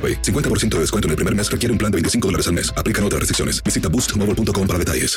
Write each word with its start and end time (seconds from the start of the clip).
AroPay. 0.00 0.22
50% 0.22 0.76
de 0.76 0.80
descuento 0.80 1.08
en 1.08 1.10
el 1.10 1.16
primer 1.16 1.34
mes 1.34 1.50
requiere 1.50 1.72
un 1.72 1.78
plan 1.78 1.92
de 1.92 1.96
25 1.96 2.28
dólares 2.28 2.48
al 2.48 2.54
mes. 2.54 2.72
Aplican 2.74 3.04
otras 3.04 3.20
restricciones. 3.20 3.62
Visita 3.62 3.88
boostmobile.com 3.88 4.66
para 4.66 4.78
detalles. 4.78 5.16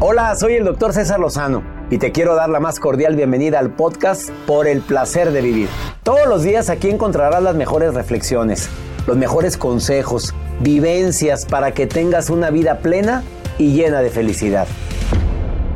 Hola, 0.00 0.34
soy 0.34 0.54
el 0.54 0.64
doctor 0.64 0.92
César 0.92 1.20
Lozano 1.20 1.62
y 1.90 1.98
te 1.98 2.12
quiero 2.12 2.34
dar 2.34 2.50
la 2.50 2.60
más 2.60 2.80
cordial 2.80 3.16
bienvenida 3.16 3.58
al 3.58 3.70
podcast 3.70 4.28
Por 4.46 4.66
el 4.66 4.80
placer 4.80 5.30
de 5.30 5.40
vivir. 5.40 5.68
Todos 6.02 6.26
los 6.28 6.42
días 6.42 6.68
aquí 6.68 6.90
encontrarás 6.90 7.42
las 7.42 7.54
mejores 7.54 7.94
reflexiones, 7.94 8.68
los 9.06 9.16
mejores 9.16 9.56
consejos, 9.56 10.34
vivencias 10.60 11.46
para 11.46 11.72
que 11.72 11.86
tengas 11.86 12.28
una 12.28 12.50
vida 12.50 12.80
plena 12.80 13.22
y 13.56 13.72
llena 13.72 14.02
de 14.02 14.10
felicidad. 14.10 14.66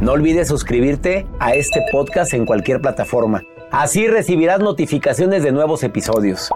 No 0.01 0.12
olvides 0.12 0.48
suscribirte 0.48 1.27
a 1.39 1.55
este 1.55 1.81
podcast 1.91 2.34
en 2.34 2.45
cualquier 2.45 2.81
plataforma. 2.81 3.42
Así 3.70 4.09
recibirás 4.09 4.61
notificaciones 4.61 5.42
de 5.42 5.53
nuevos 5.53 5.83
episodios. 5.84 6.51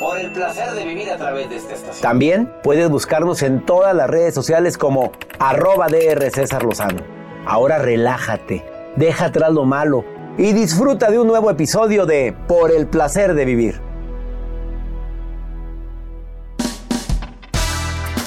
Por 0.00 0.18
el 0.18 0.32
placer 0.32 0.72
de 0.72 0.84
vivir 0.84 1.10
a 1.10 1.16
través 1.16 1.48
de 1.50 1.56
esta 1.56 1.74
estación. 1.74 2.02
También 2.02 2.52
puedes 2.62 2.88
buscarnos 2.88 3.42
en 3.42 3.64
todas 3.64 3.94
las 3.94 4.10
redes 4.10 4.34
sociales 4.34 4.76
como 4.76 5.12
arroba 5.38 5.88
DR 5.88 6.30
César 6.30 6.64
Lozano. 6.64 7.02
Ahora 7.46 7.78
relájate, 7.78 8.64
deja 8.96 9.26
atrás 9.26 9.52
lo 9.52 9.64
malo 9.64 10.04
y 10.36 10.52
disfruta 10.52 11.10
de 11.10 11.18
un 11.18 11.28
nuevo 11.28 11.50
episodio 11.50 12.06
de 12.06 12.34
Por 12.48 12.72
el 12.72 12.88
placer 12.88 13.34
de 13.34 13.44
vivir. 13.44 13.80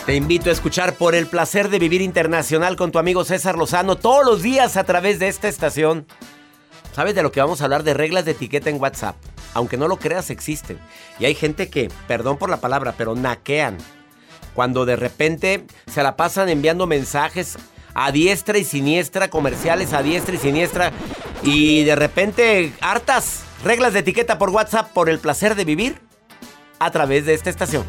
Te 0.06 0.16
invito 0.16 0.50
a 0.50 0.54
escuchar 0.54 0.94
Por 0.94 1.16
el 1.16 1.28
placer 1.28 1.70
de 1.70 1.80
vivir 1.80 2.02
internacional 2.02 2.76
con 2.76 2.92
tu 2.92 3.00
amigo 3.00 3.24
César 3.26 3.58
Lozano 3.58 3.98
todos 3.98 4.26
los 4.26 4.42
días 4.42 4.78
a 4.78 4.84
través 4.86 5.20
de 5.20 5.28
esta 5.28 5.48
estación. 5.48 6.06
¿Sabes 6.94 7.16
de 7.16 7.24
lo 7.24 7.32
que 7.32 7.42
vamos 7.42 7.62
a 7.62 7.66
hablar? 7.66 7.84
De 7.84 7.94
reglas 7.94 8.26
de 8.26 8.32
etiqueta 8.32 8.70
en 8.70 8.82
WhatsApp. 8.82 9.16
Aunque 9.54 9.78
no 9.78 9.88
lo 9.88 9.98
creas, 9.98 10.30
existen. 10.30 10.80
Y 11.20 11.26
hay 11.26 11.36
gente 11.36 11.70
que, 11.70 11.90
perdón 12.08 12.38
por 12.38 12.50
la 12.50 12.62
palabra, 12.62 12.94
pero 12.98 13.16
naquean. 13.16 13.78
Cuando 14.54 14.86
de 14.86 14.96
repente 14.96 15.66
se 15.92 16.04
la 16.04 16.16
pasan 16.16 16.50
enviando 16.50 16.88
mensajes 16.88 17.58
a 17.94 18.12
diestra 18.12 18.58
y 18.58 18.64
siniestra, 18.64 19.30
comerciales 19.30 19.94
a 19.94 20.04
diestra 20.04 20.36
y 20.36 20.38
siniestra. 20.38 20.92
Y 21.44 21.84
de 21.84 21.96
repente, 21.96 22.74
hartas 22.82 23.44
reglas 23.64 23.94
de 23.94 24.00
etiqueta 24.00 24.38
por 24.38 24.50
WhatsApp 24.50 24.92
por 24.92 25.10
el 25.10 25.20
placer 25.20 25.56
de 25.56 25.66
vivir 25.66 26.02
a 26.80 26.92
través 26.92 27.26
de 27.26 27.34
esta 27.34 27.50
estación. 27.50 27.86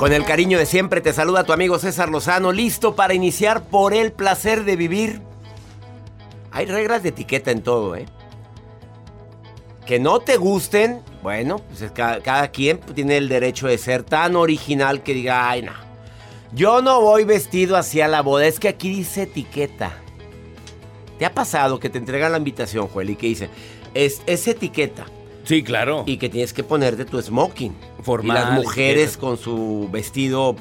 Con 0.00 0.14
el 0.14 0.24
cariño 0.24 0.56
de 0.56 0.64
siempre 0.64 1.02
te 1.02 1.12
saluda 1.12 1.44
tu 1.44 1.52
amigo 1.52 1.78
César 1.78 2.08
Lozano, 2.08 2.52
listo 2.52 2.96
para 2.96 3.12
iniciar 3.12 3.64
por 3.64 3.92
el 3.92 4.12
placer 4.12 4.64
de 4.64 4.74
vivir. 4.74 5.20
Hay 6.52 6.64
reglas 6.64 7.02
de 7.02 7.10
etiqueta 7.10 7.50
en 7.50 7.60
todo, 7.60 7.94
¿eh? 7.94 8.06
Que 9.84 9.98
no 9.98 10.20
te 10.20 10.38
gusten, 10.38 11.02
bueno, 11.22 11.58
pues 11.58 11.92
cada, 11.92 12.50
quien 12.50 12.80
tiene 12.80 13.18
el 13.18 13.28
derecho 13.28 13.66
de 13.66 13.76
ser 13.76 14.02
tan 14.02 14.36
original 14.36 15.02
que 15.02 15.12
diga, 15.12 15.50
ay, 15.50 15.60
no. 15.64 15.74
Yo 16.54 16.80
no 16.80 17.02
voy 17.02 17.24
vestido 17.24 17.76
hacia 17.76 18.08
la 18.08 18.22
boda, 18.22 18.46
es 18.46 18.58
que 18.58 18.68
aquí 18.68 18.88
dice 18.88 19.24
etiqueta. 19.24 19.92
¿Te 21.18 21.26
ha 21.26 21.34
pasado 21.34 21.78
que 21.78 21.90
te 21.90 21.98
entregan 21.98 22.32
la 22.32 22.38
invitación, 22.38 22.88
Joel, 22.88 23.10
y 23.10 23.16
que 23.16 23.26
dice, 23.26 23.50
es, 23.92 24.22
es 24.24 24.48
etiqueta? 24.48 25.04
Sí, 25.50 25.64
claro. 25.64 26.04
Y 26.06 26.18
que 26.18 26.28
tienes 26.28 26.52
que 26.52 26.62
ponerte 26.62 27.04
tu 27.04 27.20
smoking. 27.20 27.74
Formal. 28.04 28.36
Y 28.36 28.40
las 28.40 28.52
mujeres 28.52 29.16
con 29.16 29.36
su 29.36 29.88
vestido 29.90 30.54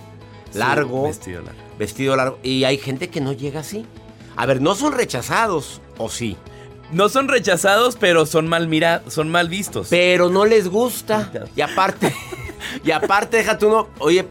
largo. 0.55 1.03
vestido 1.03 1.43
largo. 1.43 1.61
Vestido 1.77 2.15
largo. 2.15 2.39
Y 2.41 2.63
hay 2.63 2.79
gente 2.79 3.07
que 3.07 3.21
no 3.21 3.31
llega 3.33 3.59
así. 3.59 3.85
A 4.35 4.47
ver, 4.47 4.63
no 4.63 4.73
son 4.73 4.93
rechazados, 4.93 5.79
¿o 5.99 6.09
sí? 6.09 6.37
No 6.91 7.07
son 7.07 7.27
rechazados, 7.27 7.97
pero 7.97 8.25
son 8.25 8.47
mal 8.47 8.67
mirados, 8.67 9.13
son 9.13 9.29
mal 9.29 9.47
vistos. 9.47 9.89
Pero 9.91 10.29
no 10.29 10.45
les 10.45 10.67
gusta. 10.67 11.31
Y 11.55 11.61
aparte, 11.61 12.11
y 12.83 12.89
aparte, 12.89 13.37
déjate 13.37 13.67
uno. 13.67 13.89
Oye, 13.99 14.25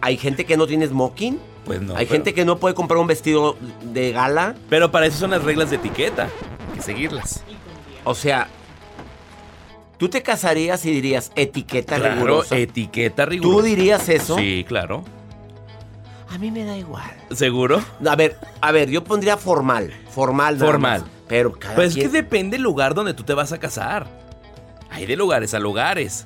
hay 0.00 0.16
gente 0.16 0.44
que 0.46 0.56
no 0.56 0.68
tiene 0.68 0.86
smoking. 0.86 1.40
Pues 1.64 1.82
no. 1.82 1.96
Hay 1.96 2.06
gente 2.06 2.32
que 2.32 2.44
no 2.44 2.60
puede 2.60 2.76
comprar 2.76 3.00
un 3.00 3.08
vestido 3.08 3.56
de 3.92 4.12
gala. 4.12 4.54
Pero 4.70 4.92
para 4.92 5.06
eso 5.06 5.18
son 5.18 5.32
las 5.32 5.42
reglas 5.42 5.70
de 5.70 5.76
etiqueta. 5.76 6.28
Hay 6.68 6.76
que 6.76 6.82
seguirlas. 6.82 7.42
O 8.04 8.14
sea, 8.14 8.48
¿Tú 9.98 10.08
te 10.08 10.22
casarías 10.22 10.84
y 10.86 10.90
dirías 10.90 11.30
etiqueta 11.36 11.96
claro, 11.96 12.14
rigurosa? 12.14 12.56
etiqueta 12.56 13.26
rigurosa. 13.26 13.56
¿Tú 13.56 13.62
dirías 13.62 14.08
eso? 14.08 14.36
Sí, 14.36 14.64
claro. 14.66 15.04
A 16.28 16.38
mí 16.38 16.50
me 16.50 16.64
da 16.64 16.76
igual. 16.76 17.10
¿Seguro? 17.30 17.82
A 18.04 18.16
ver, 18.16 18.36
a 18.60 18.72
ver, 18.72 18.90
yo 18.90 19.04
pondría 19.04 19.36
formal. 19.36 19.92
Formal. 20.10 20.58
Formal. 20.58 21.04
pero 21.28 21.52
cada 21.52 21.76
Pues 21.76 21.90
es 21.90 22.02
que 22.02 22.08
depende 22.08 22.56
del 22.56 22.62
lugar 22.62 22.94
donde 22.94 23.14
tú 23.14 23.22
te 23.22 23.34
vas 23.34 23.52
a 23.52 23.58
casar. 23.58 24.08
Hay 24.90 25.06
de 25.06 25.16
lugares 25.16 25.54
a 25.54 25.60
lugares. 25.60 26.24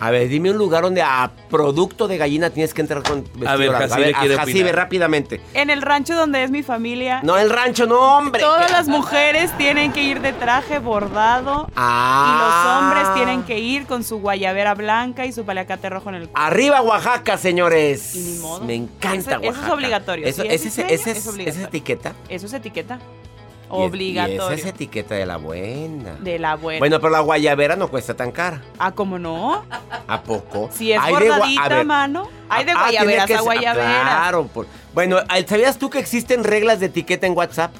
A 0.00 0.10
ver, 0.10 0.28
dime 0.28 0.50
un 0.50 0.58
lugar 0.58 0.82
donde 0.82 1.02
a 1.02 1.30
producto 1.50 2.06
de 2.06 2.18
gallina 2.18 2.50
tienes 2.50 2.72
que 2.72 2.82
entrar 2.82 3.02
con 3.02 3.24
vestido 3.24 3.48
A 3.48 3.56
ver, 3.56 3.70
largo. 3.72 3.94
a 3.94 4.44
ver, 4.44 4.76
rápidamente. 4.76 5.40
En 5.54 5.70
el 5.70 5.82
rancho 5.82 6.14
donde 6.14 6.44
es 6.44 6.50
mi 6.50 6.62
familia. 6.62 7.20
No, 7.24 7.36
el 7.36 7.50
rancho, 7.50 7.86
no, 7.86 8.16
hombre. 8.16 8.40
Todas 8.40 8.70
las 8.70 8.86
mujeres 8.86 9.50
tienen 9.58 9.92
que 9.92 10.02
ir 10.02 10.20
de 10.20 10.32
traje 10.32 10.78
bordado. 10.78 11.68
Ah. 11.74 12.30
Y 12.30 12.94
los 12.94 13.04
hombres 13.04 13.14
tienen 13.14 13.42
que 13.42 13.58
ir 13.58 13.86
con 13.86 14.04
su 14.04 14.20
guayabera 14.20 14.74
blanca 14.74 15.26
y 15.26 15.32
su 15.32 15.44
paliacate 15.44 15.90
rojo 15.90 16.10
en 16.10 16.14
el 16.16 16.28
cuello. 16.28 16.46
Arriba 16.46 16.80
Oaxaca, 16.82 17.36
señores. 17.36 18.14
Y 18.14 18.20
ni 18.20 18.38
modo. 18.38 18.64
Me 18.64 18.74
encanta 18.74 19.38
Oaxaca. 19.38 19.48
Eso 19.48 19.66
es 19.66 19.70
obligatorio. 19.72 20.26
Eso, 20.26 20.42
es, 20.44 20.64
ese, 20.66 20.92
ese, 20.92 21.10
es, 21.10 21.26
esa 21.26 21.62
etiqueta. 21.62 22.14
Eso 22.28 22.46
es 22.46 22.52
etiqueta. 22.52 23.00
Obligatorio. 23.68 24.50
Y 24.50 24.54
esa 24.54 24.54
es 24.54 24.66
etiqueta 24.66 25.14
de 25.14 25.26
la 25.26 25.36
buena. 25.36 26.14
De 26.20 26.38
la 26.38 26.56
buena. 26.56 26.78
Bueno, 26.78 27.00
pero 27.00 27.10
la 27.10 27.20
guayabera 27.20 27.76
no 27.76 27.88
cuesta 27.88 28.14
tan 28.14 28.32
cara. 28.32 28.62
Ah, 28.78 28.92
¿cómo 28.92 29.18
no? 29.18 29.64
¿A 30.06 30.22
poco? 30.22 30.70
Si 30.72 30.92
es 30.92 31.00
bordadita, 31.08 31.84
mano. 31.84 32.28
Hay 32.48 32.64
de 32.64 32.72
ah, 32.72 32.80
guayaberas 32.80 33.30
a 33.30 33.40
guayaberas. 33.40 34.02
Claro. 34.02 34.50
Bueno, 34.94 35.18
¿sabías 35.46 35.78
tú 35.78 35.90
que 35.90 35.98
existen 35.98 36.44
reglas 36.44 36.80
de 36.80 36.86
etiqueta 36.86 37.26
en 37.26 37.36
WhatsApp? 37.36 37.72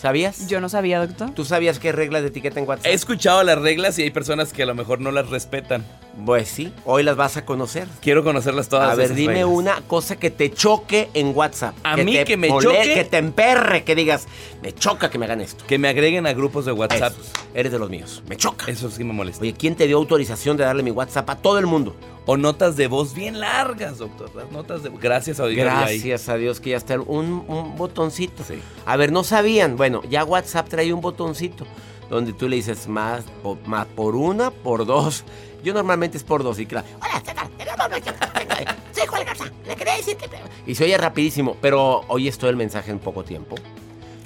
¿Sabías? 0.00 0.46
Yo 0.46 0.62
no 0.62 0.70
sabía, 0.70 0.98
doctor. 1.04 1.30
¿Tú 1.32 1.44
sabías 1.44 1.78
qué 1.78 1.92
reglas 1.92 2.22
de 2.22 2.28
etiqueta 2.28 2.58
en 2.58 2.66
WhatsApp? 2.66 2.86
He 2.86 2.94
escuchado 2.94 3.42
las 3.42 3.58
reglas 3.58 3.98
y 3.98 4.02
hay 4.02 4.10
personas 4.10 4.50
que 4.54 4.62
a 4.62 4.66
lo 4.66 4.74
mejor 4.74 4.98
no 5.00 5.10
las 5.10 5.28
respetan. 5.28 5.84
Pues 6.24 6.48
sí, 6.48 6.72
hoy 6.84 7.02
las 7.02 7.16
vas 7.16 7.36
a 7.36 7.44
conocer. 7.44 7.86
Quiero 8.00 8.24
conocerlas 8.24 8.68
todas. 8.68 8.90
A 8.90 8.94
ver, 8.94 9.14
dime 9.14 9.44
una 9.44 9.80
cosa 9.82 10.16
que 10.16 10.30
te 10.30 10.52
choque 10.52 11.08
en 11.14 11.34
WhatsApp. 11.34 11.74
A 11.82 11.96
mí 11.96 12.24
que 12.24 12.36
me 12.36 12.48
choque. 12.48 12.94
Que 12.94 13.04
te 13.04 13.18
emperre, 13.18 13.84
que 13.84 13.94
digas, 13.94 14.26
me 14.62 14.72
choca 14.72 15.08
que 15.10 15.18
me 15.18 15.26
hagan 15.26 15.40
esto. 15.40 15.64
Que 15.66 15.78
me 15.78 15.88
agreguen 15.88 16.26
a 16.26 16.32
grupos 16.32 16.64
de 16.64 16.72
WhatsApp. 16.72 17.14
eres 17.54 17.72
de 17.72 17.78
los 17.78 17.88
míos. 17.88 18.22
Me 18.28 18.36
choca. 18.36 18.66
Eso 18.70 18.90
sí 18.90 19.04
me 19.04 19.12
molesta. 19.12 19.42
Oye, 19.42 19.54
¿quién 19.54 19.76
te 19.76 19.86
dio 19.86 19.96
autorización 19.96 20.56
de 20.56 20.64
darle 20.64 20.82
mi 20.82 20.90
WhatsApp 20.90 21.30
a 21.30 21.36
todo 21.36 21.58
el 21.58 21.66
mundo? 21.66 21.94
O 22.26 22.36
notas 22.36 22.76
de 22.76 22.86
voz 22.86 23.14
bien 23.14 23.40
largas, 23.40 23.98
doctor. 23.98 24.30
Las 24.34 24.50
notas 24.50 24.82
de 24.82 24.90
Gracias 24.90 25.40
a 25.40 25.46
Dios. 25.46 25.64
Gracias 25.64 26.28
a 26.28 26.36
Dios 26.36 26.60
que 26.60 26.70
ya 26.70 26.76
está 26.76 27.00
un, 27.00 27.44
un 27.48 27.76
botoncito. 27.76 28.44
Sí. 28.44 28.60
A 28.84 28.96
ver, 28.96 29.10
no 29.10 29.24
sabían. 29.24 29.76
Bueno, 29.76 30.02
ya 30.08 30.24
WhatsApp 30.24 30.68
trae 30.68 30.92
un 30.92 31.00
botoncito 31.00 31.66
donde 32.10 32.32
tú 32.32 32.48
le 32.48 32.56
dices 32.56 32.88
más, 32.88 33.24
más 33.64 33.86
por 33.86 34.16
una, 34.16 34.50
por 34.50 34.84
dos. 34.84 35.24
Yo 35.62 35.74
normalmente 35.74 36.16
es 36.16 36.24
por 36.24 36.42
dos 36.42 36.58
y 36.58 36.66
claro. 36.66 36.86
Hola, 37.00 37.22
soy 38.92 39.06
Juan 39.06 39.24
Garza. 39.24 39.44
Le 39.66 39.76
quería 39.76 39.96
decir 39.96 40.16
que. 40.16 40.28
Y 40.66 40.74
se 40.74 40.84
oye 40.84 40.96
rapidísimo, 40.98 41.56
pero 41.60 42.02
hoy 42.08 42.28
estoy 42.28 42.50
el 42.50 42.56
mensaje 42.56 42.90
en 42.90 42.98
poco 42.98 43.24
tiempo. 43.24 43.56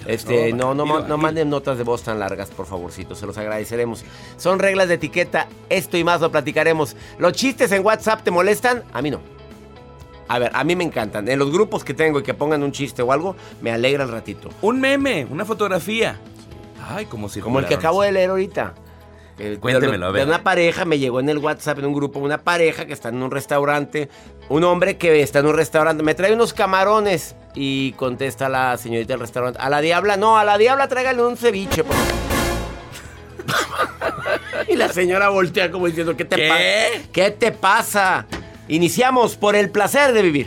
Este, 0.06 0.52
no, 0.52 0.74
no, 0.74 0.84
no 0.84 0.96
aquí- 0.98 1.22
manden 1.22 1.48
notas 1.48 1.78
de 1.78 1.84
voz 1.84 2.02
tan 2.02 2.18
largas, 2.18 2.50
por 2.50 2.66
favorcito, 2.66 3.14
se 3.14 3.24
los 3.26 3.38
agradeceremos. 3.38 4.04
Son 4.36 4.58
reglas 4.58 4.88
de 4.88 4.94
etiqueta, 4.94 5.48
esto 5.70 5.96
y 5.96 6.04
más 6.04 6.20
lo 6.20 6.30
platicaremos. 6.30 6.94
¿Los 7.18 7.32
chistes 7.32 7.72
en 7.72 7.84
WhatsApp 7.84 8.22
te 8.22 8.30
molestan? 8.30 8.84
A 8.92 9.00
mí 9.00 9.10
no. 9.10 9.20
A 10.28 10.38
ver, 10.38 10.50
a 10.54 10.62
mí 10.64 10.76
me 10.76 10.84
encantan. 10.84 11.26
En 11.28 11.38
los 11.38 11.50
grupos 11.50 11.84
que 11.84 11.94
tengo 11.94 12.18
y 12.18 12.22
que 12.22 12.34
pongan 12.34 12.62
un 12.62 12.72
chiste 12.72 13.00
o 13.02 13.12
algo, 13.12 13.34
me 13.62 13.70
alegra 13.70 14.04
el 14.04 14.10
ratito. 14.10 14.50
Un 14.62 14.78
meme, 14.80 15.26
una 15.30 15.44
fotografía. 15.46 16.18
Ay, 16.86 17.06
como 17.06 17.28
si 17.30 17.40
Como 17.40 17.58
el 17.60 17.66
que 17.66 17.74
acabo 17.74 18.02
de 18.02 18.12
leer 18.12 18.28
ahorita. 18.30 18.74
Eh, 19.38 19.58
Cuéntemelo, 19.60 20.06
a 20.06 20.08
de, 20.08 20.12
ver. 20.12 20.22
de 20.26 20.28
una 20.28 20.42
pareja, 20.44 20.84
me 20.84 20.98
llegó 20.98 21.18
en 21.20 21.28
el 21.28 21.38
WhatsApp, 21.38 21.78
en 21.80 21.86
un 21.86 21.94
grupo, 21.94 22.20
una 22.20 22.38
pareja 22.38 22.86
que 22.86 22.92
está 22.92 23.08
en 23.08 23.22
un 23.22 23.30
restaurante. 23.30 24.08
Un 24.48 24.62
hombre 24.64 24.96
que 24.96 25.22
está 25.22 25.40
en 25.40 25.46
un 25.46 25.54
restaurante. 25.54 26.02
Me 26.02 26.14
trae 26.14 26.32
unos 26.32 26.52
camarones. 26.52 27.34
Y 27.56 27.92
contesta 27.92 28.48
la 28.48 28.76
señorita 28.76 29.12
del 29.12 29.20
restaurante. 29.20 29.58
A 29.60 29.68
la 29.70 29.80
diabla, 29.80 30.16
no, 30.16 30.38
a 30.38 30.44
la 30.44 30.58
diabla 30.58 30.88
tráigale 30.88 31.22
un 31.24 31.36
ceviche. 31.36 31.84
por 31.84 31.94
favor". 31.94 32.12
y 34.68 34.76
la 34.76 34.88
señora 34.88 35.28
voltea 35.28 35.70
como 35.70 35.86
diciendo, 35.86 36.16
¿qué 36.16 36.24
te 36.24 36.48
pasa? 36.48 37.08
¿Qué 37.12 37.30
te 37.30 37.52
pasa? 37.52 38.26
Iniciamos 38.68 39.36
por 39.36 39.54
el 39.56 39.70
placer 39.70 40.12
de 40.12 40.22
vivir. 40.22 40.46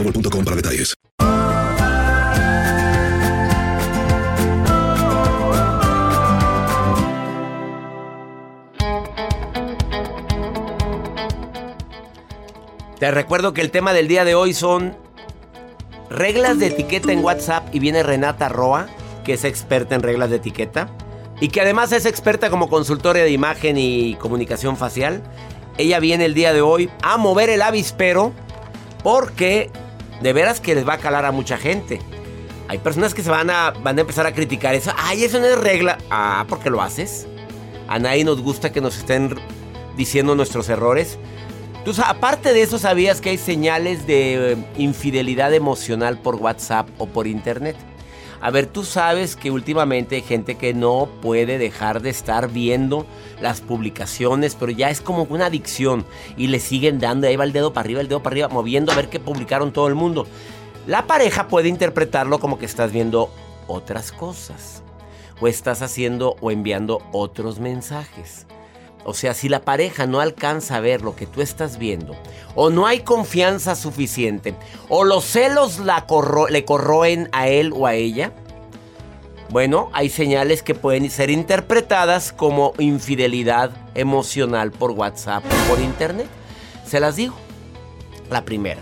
boostmobile.com 0.03 0.43
para 0.43 0.55
detalles. 0.55 0.93
Te 12.99 13.09
recuerdo 13.09 13.53
que 13.53 13.61
el 13.61 13.71
tema 13.71 13.93
del 13.93 14.07
día 14.07 14.23
de 14.25 14.35
hoy 14.35 14.53
son 14.53 14.95
reglas 16.11 16.59
de 16.59 16.67
etiqueta 16.67 17.11
en 17.11 17.23
WhatsApp 17.23 17.73
y 17.73 17.79
viene 17.79 18.03
Renata 18.03 18.47
Roa, 18.47 18.87
que 19.23 19.33
es 19.33 19.43
experta 19.43 19.95
en 19.95 20.03
reglas 20.03 20.29
de 20.29 20.35
etiqueta 20.35 20.87
y 21.39 21.47
que 21.47 21.61
además 21.61 21.91
es 21.93 22.05
experta 22.05 22.51
como 22.51 22.69
consultora 22.69 23.21
de 23.21 23.31
imagen 23.31 23.79
y 23.79 24.13
comunicación 24.15 24.77
facial. 24.77 25.23
Ella 25.79 25.99
viene 25.99 26.25
el 26.25 26.35
día 26.35 26.53
de 26.53 26.61
hoy 26.61 26.91
a 27.01 27.17
mover 27.17 27.49
el 27.49 27.63
avispero 27.63 28.33
porque 29.03 29.71
de 30.21 30.33
veras 30.33 30.59
que 30.59 30.75
les 30.75 30.87
va 30.87 30.93
a 30.93 30.97
calar 30.97 31.25
a 31.25 31.31
mucha 31.31 31.57
gente. 31.57 31.99
Hay 32.67 32.77
personas 32.77 33.13
que 33.13 33.23
se 33.23 33.29
van 33.29 33.49
a, 33.49 33.71
van 33.71 33.97
a 33.97 34.01
empezar 34.01 34.25
a 34.25 34.33
criticar 34.33 34.75
eso. 34.75 34.91
Ay, 34.97 35.23
eso 35.23 35.39
no 35.39 35.45
es 35.45 35.57
regla. 35.57 35.97
Ah, 36.09 36.45
¿por 36.47 36.59
qué 36.59 36.69
lo 36.69 36.81
haces? 36.81 37.27
A 37.87 37.99
nadie 37.99 38.23
nos 38.23 38.41
gusta 38.41 38.71
que 38.71 38.79
nos 38.79 38.97
estén 38.97 39.35
diciendo 39.97 40.35
nuestros 40.35 40.69
errores. 40.69 41.17
Tú, 41.83 41.93
aparte 42.05 42.53
de 42.53 42.61
eso, 42.61 42.77
¿sabías 42.77 43.21
que 43.21 43.31
hay 43.31 43.37
señales 43.37 44.05
de 44.05 44.53
eh, 44.53 44.57
infidelidad 44.77 45.53
emocional 45.53 46.17
por 46.19 46.35
WhatsApp 46.35 46.87
o 46.99 47.07
por 47.07 47.27
Internet? 47.27 47.75
A 48.41 48.49
ver, 48.49 48.65
tú 48.65 48.83
sabes 48.83 49.35
que 49.35 49.51
últimamente 49.51 50.15
hay 50.15 50.23
gente 50.23 50.55
que 50.55 50.73
no 50.73 51.07
puede 51.21 51.59
dejar 51.59 52.01
de 52.01 52.09
estar 52.09 52.49
viendo 52.49 53.05
las 53.39 53.61
publicaciones, 53.61 54.55
pero 54.55 54.71
ya 54.71 54.89
es 54.89 54.99
como 54.99 55.23
una 55.29 55.45
adicción 55.45 56.05
y 56.37 56.47
le 56.47 56.59
siguen 56.59 56.99
dando, 56.99 57.27
ahí 57.27 57.35
va 57.35 57.43
el 57.43 57.53
dedo 57.53 57.71
para 57.71 57.85
arriba, 57.85 58.01
el 58.01 58.07
dedo 58.07 58.23
para 58.23 58.33
arriba, 58.33 58.47
moviendo 58.47 58.91
a 58.91 58.95
ver 58.95 59.09
qué 59.09 59.19
publicaron 59.19 59.71
todo 59.71 59.87
el 59.87 59.93
mundo. 59.93 60.25
La 60.87 61.05
pareja 61.05 61.47
puede 61.47 61.69
interpretarlo 61.69 62.39
como 62.39 62.57
que 62.57 62.65
estás 62.65 62.91
viendo 62.91 63.29
otras 63.67 64.11
cosas 64.11 64.81
o 65.39 65.47
estás 65.47 65.83
haciendo 65.83 66.35
o 66.41 66.49
enviando 66.49 66.99
otros 67.11 67.59
mensajes. 67.59 68.47
O 69.03 69.13
sea, 69.13 69.33
si 69.33 69.49
la 69.49 69.61
pareja 69.61 70.05
no 70.05 70.19
alcanza 70.19 70.75
a 70.75 70.79
ver 70.79 71.01
lo 71.01 71.15
que 71.15 71.25
tú 71.25 71.41
estás 71.41 71.77
viendo, 71.77 72.15
o 72.55 72.69
no 72.69 72.85
hay 72.85 72.99
confianza 72.99 73.75
suficiente, 73.75 74.55
o 74.89 75.03
los 75.03 75.25
celos 75.25 75.79
le 76.49 76.65
corroen 76.65 77.29
a 77.31 77.47
él 77.47 77.73
o 77.75 77.87
a 77.87 77.95
ella, 77.95 78.31
bueno, 79.49 79.89
hay 79.91 80.09
señales 80.09 80.63
que 80.63 80.75
pueden 80.75 81.09
ser 81.09 81.29
interpretadas 81.29 82.31
como 82.31 82.73
infidelidad 82.77 83.71
emocional 83.95 84.71
por 84.71 84.91
WhatsApp 84.91 85.43
o 85.43 85.69
por 85.69 85.81
Internet. 85.81 86.27
Se 86.85 87.01
las 87.01 87.17
digo. 87.17 87.35
La 88.29 88.45
primera, 88.45 88.81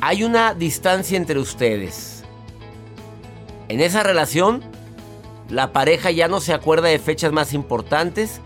hay 0.00 0.24
una 0.24 0.54
distancia 0.54 1.18
entre 1.18 1.38
ustedes. 1.38 2.24
En 3.68 3.80
esa 3.80 4.02
relación, 4.02 4.62
la 5.50 5.72
pareja 5.72 6.10
ya 6.10 6.28
no 6.28 6.40
se 6.40 6.54
acuerda 6.54 6.88
de 6.88 6.98
fechas 6.98 7.30
más 7.30 7.52
importantes 7.52 8.40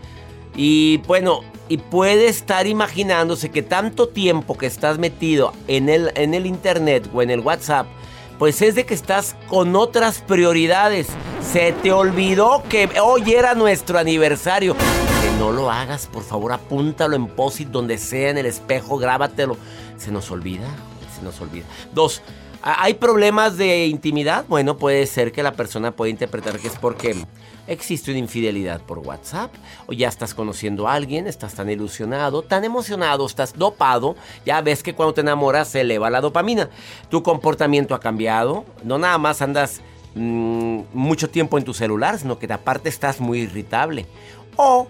y 0.55 0.97
bueno, 1.07 1.41
y 1.67 1.77
puede 1.77 2.27
estar 2.27 2.67
imaginándose 2.67 3.49
que 3.49 3.61
tanto 3.63 4.07
tiempo 4.09 4.57
que 4.57 4.65
estás 4.67 4.97
metido 4.99 5.53
en 5.67 5.89
el, 5.89 6.11
en 6.15 6.33
el 6.33 6.45
internet 6.45 7.09
o 7.13 7.21
en 7.21 7.29
el 7.31 7.39
WhatsApp, 7.39 7.87
pues 8.37 8.61
es 8.61 8.75
de 8.75 8.85
que 8.85 8.93
estás 8.93 9.35
con 9.47 9.75
otras 9.75 10.19
prioridades. 10.21 11.07
Se 11.41 11.71
te 11.71 11.91
olvidó 11.91 12.63
que 12.69 12.89
hoy 13.01 13.33
era 13.33 13.55
nuestro 13.55 13.97
aniversario. 13.97 14.75
Que 14.75 15.39
no 15.39 15.51
lo 15.51 15.71
hagas, 15.71 16.07
por 16.07 16.23
favor, 16.23 16.51
apúntalo 16.51 17.15
en 17.15 17.27
posit 17.27 17.69
donde 17.69 17.97
sea, 17.97 18.29
en 18.29 18.37
el 18.37 18.45
espejo, 18.45 18.97
grábatelo. 18.97 19.57
Se 19.97 20.11
nos 20.11 20.29
olvida, 20.31 20.67
se 21.17 21.23
nos 21.23 21.39
olvida. 21.41 21.65
Dos, 21.93 22.21
¿ha- 22.61 22.83
¿hay 22.83 22.95
problemas 22.95 23.57
de 23.57 23.87
intimidad? 23.87 24.45
Bueno, 24.49 24.77
puede 24.77 25.07
ser 25.07 25.31
que 25.31 25.41
la 25.41 25.53
persona 25.53 25.91
pueda 25.91 26.09
interpretar 26.11 26.59
que 26.59 26.67
es 26.67 26.75
porque 26.79 27.15
existe 27.67 28.11
una 28.11 28.19
infidelidad 28.19 28.81
por 28.81 28.99
WhatsApp 28.99 29.53
o 29.87 29.93
ya 29.93 30.07
estás 30.07 30.33
conociendo 30.33 30.87
a 30.87 30.93
alguien, 30.93 31.27
estás 31.27 31.55
tan 31.55 31.69
ilusionado, 31.69 32.41
tan 32.41 32.63
emocionado, 32.63 33.25
estás 33.25 33.53
dopado, 33.57 34.15
ya 34.45 34.61
ves 34.61 34.83
que 34.83 34.93
cuando 34.93 35.13
te 35.13 35.21
enamoras 35.21 35.69
se 35.69 35.81
eleva 35.81 36.09
la 36.09 36.21
dopamina. 36.21 36.69
Tu 37.09 37.23
comportamiento 37.23 37.95
ha 37.95 37.99
cambiado, 37.99 38.65
no 38.83 38.97
nada 38.97 39.17
más 39.17 39.41
andas 39.41 39.81
mm, 40.15 40.81
mucho 40.93 41.29
tiempo 41.29 41.57
en 41.57 41.63
tu 41.63 41.73
celular, 41.73 42.19
sino 42.19 42.39
que 42.39 42.51
aparte 42.51 42.89
estás 42.89 43.19
muy 43.19 43.39
irritable. 43.39 44.05
O 44.55 44.87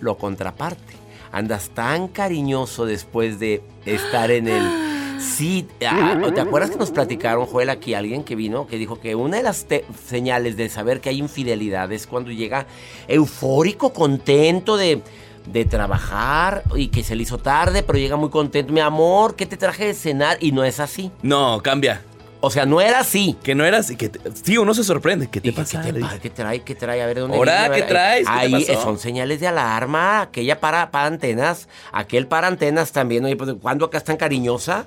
lo 0.00 0.16
contraparte. 0.16 0.94
Andas 1.32 1.70
tan 1.70 2.08
cariñoso 2.08 2.86
después 2.86 3.38
de 3.38 3.62
estar 3.84 4.30
en 4.30 4.48
el... 4.48 4.85
Sí, 5.20 5.66
ah, 5.86 6.18
¿te 6.34 6.40
acuerdas 6.40 6.70
que 6.70 6.76
nos 6.76 6.90
platicaron, 6.90 7.46
Joel, 7.46 7.70
aquí 7.70 7.94
alguien 7.94 8.22
que 8.24 8.34
vino, 8.36 8.66
que 8.66 8.76
dijo 8.78 9.00
que 9.00 9.14
una 9.14 9.38
de 9.38 9.42
las 9.42 9.66
señales 10.06 10.56
de 10.56 10.68
saber 10.68 11.00
que 11.00 11.08
hay 11.10 11.18
infidelidad 11.18 11.90
es 11.92 12.06
cuando 12.06 12.30
llega 12.30 12.66
eufórico, 13.08 13.92
contento 13.92 14.76
de, 14.76 15.02
de 15.46 15.64
trabajar 15.64 16.62
y 16.74 16.88
que 16.88 17.02
se 17.02 17.14
le 17.16 17.22
hizo 17.22 17.38
tarde, 17.38 17.82
pero 17.82 17.98
llega 17.98 18.16
muy 18.16 18.30
contento. 18.30 18.72
Mi 18.72 18.80
amor, 18.80 19.36
¿qué 19.36 19.46
te 19.46 19.56
traje 19.56 19.86
de 19.86 19.94
cenar? 19.94 20.36
Y 20.40 20.52
no 20.52 20.64
es 20.64 20.80
así. 20.80 21.10
No, 21.22 21.60
cambia. 21.62 22.02
O 22.40 22.50
sea, 22.50 22.66
no 22.66 22.80
era 22.80 23.00
así. 23.00 23.36
Que 23.42 23.54
no 23.54 23.64
era 23.64 23.78
así. 23.78 23.96
Que 23.96 24.08
te- 24.10 24.20
sí, 24.44 24.58
uno 24.58 24.74
se 24.74 24.84
sorprende. 24.84 25.28
¿Qué 25.28 25.40
te 25.40 25.48
Dije, 25.48 25.60
pasa? 25.62 25.80
¿Qué, 25.82 25.92
te 25.92 26.00
pa- 26.00 26.18
qué 26.20 26.30
trae? 26.30 26.60
¿Qué 26.62 26.74
trae? 26.74 27.02
A 27.02 27.06
ver, 27.06 27.16
¿de 27.16 27.20
dónde 27.22 27.36
Ahora, 27.38 27.70
¿qué 27.72 27.82
traes? 27.82 28.26
¿Qué 28.26 28.32
te 28.32 28.38
Ahí 28.56 28.64
pasó? 28.66 28.82
son 28.82 28.98
señales 28.98 29.40
de 29.40 29.48
alarma. 29.48 30.20
Aquella 30.20 30.60
para, 30.60 30.90
para 30.90 31.06
antenas. 31.06 31.66
Aquel 31.92 32.26
para 32.28 32.46
antenas 32.46 32.92
también. 32.92 33.24
Oye, 33.24 33.36
pues, 33.36 33.52
¿cuándo 33.60 33.86
acá 33.86 33.98
es 33.98 34.04
tan 34.04 34.16
cariñosa? 34.18 34.86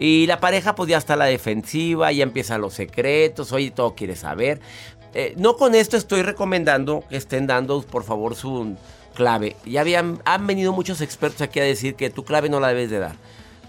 Y 0.00 0.26
la 0.26 0.40
pareja, 0.40 0.74
pues 0.74 0.88
ya 0.88 0.96
está 0.96 1.12
a 1.12 1.16
la 1.18 1.26
defensiva, 1.26 2.10
ya 2.10 2.22
empiezan 2.22 2.62
los 2.62 2.72
secretos. 2.72 3.52
Oye, 3.52 3.70
todo 3.70 3.94
quiere 3.94 4.16
saber. 4.16 4.58
Eh, 5.12 5.34
no 5.36 5.56
con 5.56 5.74
esto 5.74 5.98
estoy 5.98 6.22
recomendando 6.22 7.04
que 7.10 7.18
estén 7.18 7.46
dando, 7.46 7.82
por 7.82 8.02
favor, 8.02 8.34
su 8.34 8.76
clave. 9.14 9.56
Ya 9.66 9.82
habían, 9.82 10.22
han 10.24 10.46
venido 10.46 10.72
muchos 10.72 11.02
expertos 11.02 11.42
aquí 11.42 11.60
a 11.60 11.64
decir 11.64 11.96
que 11.96 12.08
tu 12.08 12.24
clave 12.24 12.48
no 12.48 12.60
la 12.60 12.68
debes 12.68 12.88
de 12.90 12.98
dar. 12.98 13.16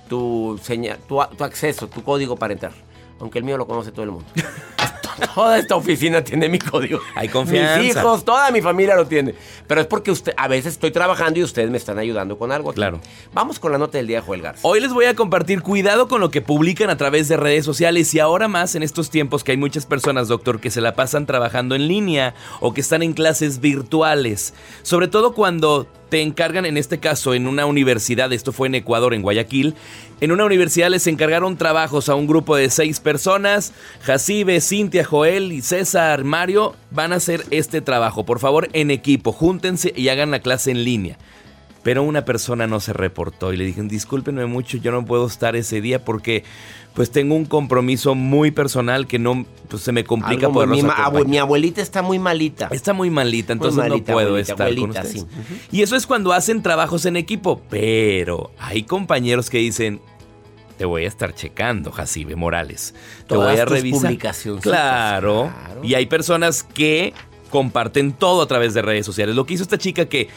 Tu, 0.07 0.57
señal, 0.63 0.99
tu, 1.05 1.19
tu 1.37 1.43
acceso, 1.43 1.89
tu 1.89 2.01
código 2.01 2.37
para 2.37 2.53
entrar. 2.53 2.73
Aunque 3.19 3.39
el 3.39 3.43
mío 3.43 3.57
lo 3.57 3.67
conoce 3.67 3.91
todo 3.91 4.03
el 4.05 4.11
mundo. 4.11 4.29
Toda 5.35 5.57
esta 5.57 5.75
oficina 5.75 6.23
tiene 6.23 6.49
mi 6.49 6.59
código. 6.59 6.99
Hay 7.15 7.29
confianza. 7.29 7.79
Mis 7.79 7.95
hijos, 7.95 8.25
toda 8.25 8.51
mi 8.51 8.61
familia 8.61 8.95
lo 8.95 9.07
tiene. 9.07 9.35
Pero 9.67 9.81
es 9.81 9.87
porque 9.87 10.11
usted, 10.11 10.33
a 10.37 10.47
veces 10.47 10.73
estoy 10.73 10.91
trabajando 10.91 11.39
y 11.39 11.43
ustedes 11.43 11.69
me 11.69 11.77
están 11.77 11.99
ayudando 11.99 12.37
con 12.37 12.51
algo. 12.51 12.69
aquí. 12.69 12.75
Claro. 12.75 12.99
Vamos 13.33 13.59
con 13.59 13.71
la 13.71 13.77
nota 13.77 13.97
del 13.97 14.07
día, 14.07 14.21
Joel 14.21 14.41
Garza. 14.41 14.67
Hoy 14.67 14.79
les 14.79 14.93
voy 14.93 15.05
a 15.05 15.15
compartir 15.15 15.61
cuidado 15.61 16.07
con 16.07 16.21
lo 16.21 16.31
que 16.31 16.41
publican 16.41 16.89
a 16.89 16.97
través 16.97 17.27
de 17.27 17.37
redes 17.37 17.65
sociales 17.65 18.13
y 18.13 18.19
ahora 18.19 18.47
más 18.47 18.75
en 18.75 18.83
estos 18.83 19.09
tiempos 19.09 19.43
que 19.43 19.51
hay 19.51 19.57
muchas 19.57 19.85
personas, 19.85 20.27
doctor, 20.27 20.59
que 20.59 20.71
se 20.71 20.81
la 20.81 20.95
pasan 20.95 21.25
trabajando 21.25 21.75
en 21.75 21.87
línea 21.87 22.33
o 22.59 22.73
que 22.73 22.81
están 22.81 23.03
en 23.03 23.13
clases 23.13 23.59
virtuales. 23.59 24.53
Sobre 24.83 25.07
todo 25.07 25.33
cuando 25.33 25.87
te 26.11 26.21
encargan, 26.21 26.65
en 26.65 26.75
este 26.75 26.99
caso, 26.99 27.33
en 27.33 27.47
una 27.47 27.65
universidad, 27.65 28.33
esto 28.33 28.51
fue 28.51 28.67
en 28.67 28.75
Ecuador, 28.75 29.13
en 29.13 29.21
Guayaquil, 29.21 29.75
en 30.19 30.33
una 30.33 30.43
universidad 30.43 30.89
les 30.89 31.07
encargaron 31.07 31.55
trabajos 31.55 32.09
a 32.09 32.15
un 32.15 32.27
grupo 32.27 32.57
de 32.57 32.69
seis 32.69 32.99
personas, 32.99 33.71
Jacibe, 34.01 34.59
Cintia, 34.59 35.05
Joel 35.05 35.53
y 35.53 35.61
César, 35.61 36.25
Mario, 36.25 36.75
van 36.91 37.13
a 37.13 37.15
hacer 37.15 37.45
este 37.49 37.79
trabajo. 37.79 38.25
Por 38.25 38.39
favor, 38.39 38.67
en 38.73 38.91
equipo, 38.91 39.31
júntense 39.31 39.93
y 39.95 40.09
hagan 40.09 40.31
la 40.31 40.41
clase 40.41 40.71
en 40.71 40.83
línea. 40.83 41.17
Pero 41.83 42.03
una 42.03 42.25
persona 42.25 42.67
no 42.67 42.79
se 42.79 42.93
reportó 42.93 43.53
y 43.53 43.57
le 43.57 43.65
dijeron, 43.65 43.87
discúlpenme 43.87 44.45
mucho, 44.45 44.77
yo 44.77 44.91
no 44.91 45.03
puedo 45.03 45.25
estar 45.25 45.55
ese 45.55 45.81
día 45.81 46.05
porque 46.05 46.43
pues 46.93 47.09
tengo 47.09 47.33
un 47.35 47.45
compromiso 47.45 48.13
muy 48.13 48.51
personal 48.51 49.07
que 49.07 49.17
no, 49.17 49.45
pues 49.67 49.81
se 49.81 49.91
me 49.91 50.03
complica 50.03 50.49
poderlos 50.49 50.77
mi, 50.77 50.83
ma- 50.83 50.93
abue- 50.95 51.01
acompañar". 51.01 51.27
mi 51.27 51.37
abuelita 51.39 51.81
está 51.81 52.01
muy 52.03 52.19
malita. 52.19 52.67
Está 52.71 52.93
muy 52.93 53.09
malita, 53.09 53.55
Muy 53.55 53.59
entonces 53.67 53.77
malita, 53.89 54.11
no 54.11 54.15
puedo 54.15 54.27
abuelita, 54.27 54.51
estar 54.53 54.67
con 54.67 54.77
abuelita, 54.77 55.01
ustedes. 55.01 55.21
sí. 55.49 55.67
Y 55.71 55.81
eso 55.81 55.95
es 55.95 56.05
cuando 56.05 56.33
hacen 56.33 56.61
trabajos 56.61 57.05
en 57.05 57.15
equipo, 57.15 57.61
pero 57.69 58.51
hay 58.59 58.83
compañeros 58.83 59.49
que 59.49 59.57
dicen, 59.57 60.01
te 60.77 60.85
voy 60.85 61.05
a 61.05 61.07
estar 61.07 61.33
checando, 61.33 61.91
Jacibe 61.91 62.35
Morales. 62.35 62.93
Te 63.19 63.23
Todas 63.35 63.53
voy 63.53 63.59
a 63.59 63.65
tus 63.65 63.73
revisar. 63.73 64.17
Claro. 64.61 64.61
claro. 64.61 65.83
Y 65.83 65.93
hay 65.95 66.05
personas 66.07 66.61
que 66.63 67.13
comparten 67.51 68.13
todo 68.13 68.41
a 68.41 68.47
través 68.47 68.73
de 68.73 68.81
redes 68.81 69.05
sociales. 69.05 69.35
Lo 69.35 69.45
que 69.45 69.53
hizo 69.55 69.63
esta 69.63 69.77
chica 69.77 70.05
que, 70.05 70.29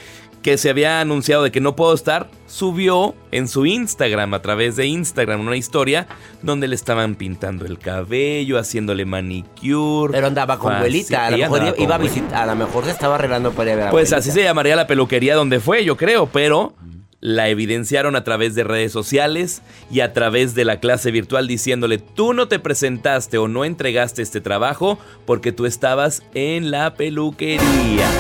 que 0.45 0.59
se 0.59 0.69
había 0.69 1.01
anunciado 1.01 1.43
de 1.43 1.51
que 1.51 1.63
no 1.63 1.75
puedo 1.75 1.95
estar, 1.95 2.29
subió 2.47 3.15
en 3.31 3.49
su 3.49 3.65
Instagram, 3.65 4.35
a 4.35 4.43
través 4.43 4.77
de 4.77 4.85
Instagram, 4.85 5.41
una 5.41 5.57
historia 5.57 6.07
donde 6.43 6.69
le 6.69 6.75
estaban 6.75 7.15
pintando 7.15 7.65
el 7.65 7.79
cabello, 7.79 8.59
haciéndole 8.59 9.07
manicure. 9.07 10.13
Pero 10.13 10.27
andaba 10.27 10.59
con 10.59 10.75
abuelita. 10.75 11.29
A 11.29 11.31
lo 11.31 11.39
mejor 11.39 11.75
iba, 11.79 11.95
a 11.95 11.99
visitar. 11.99 12.35
A 12.35 12.45
lo 12.45 12.57
mejor 12.57 12.85
se 12.85 12.91
estaba 12.91 13.15
arreglando 13.15 13.53
para 13.53 13.71
ir 13.71 13.73
a 13.73 13.77
ver 13.77 13.87
a 13.87 13.91
Pues 13.91 14.13
abuelita. 14.13 14.17
así 14.19 14.39
se 14.39 14.45
llamaría 14.45 14.77
la 14.77 14.87
peluquería 14.87 15.35
donde 15.35 15.61
fue, 15.61 15.83
yo 15.83 15.97
creo, 15.97 16.27
pero 16.27 16.75
la 17.21 17.49
evidenciaron 17.49 18.15
a 18.15 18.23
través 18.23 18.55
de 18.55 18.65
redes 18.65 18.93
sociales 18.93 19.63
y 19.91 20.01
a 20.01 20.13
través 20.13 20.55
de 20.55 20.67
la 20.67 20.79
clase 20.79 21.11
virtual 21.11 21.49
diciéndole, 21.49 21.97
tú 21.97 22.35
no 22.35 22.49
te 22.49 22.59
presentaste 22.59 23.39
o 23.39 23.49
no 23.49 23.65
entregaste 23.65 24.21
este 24.21 24.43
trabajo 24.43 24.99
porque 25.25 25.53
tú 25.53 25.65
estabas 25.65 26.23
en 26.35 26.71
la 26.71 26.93
peluquería. 26.97 28.11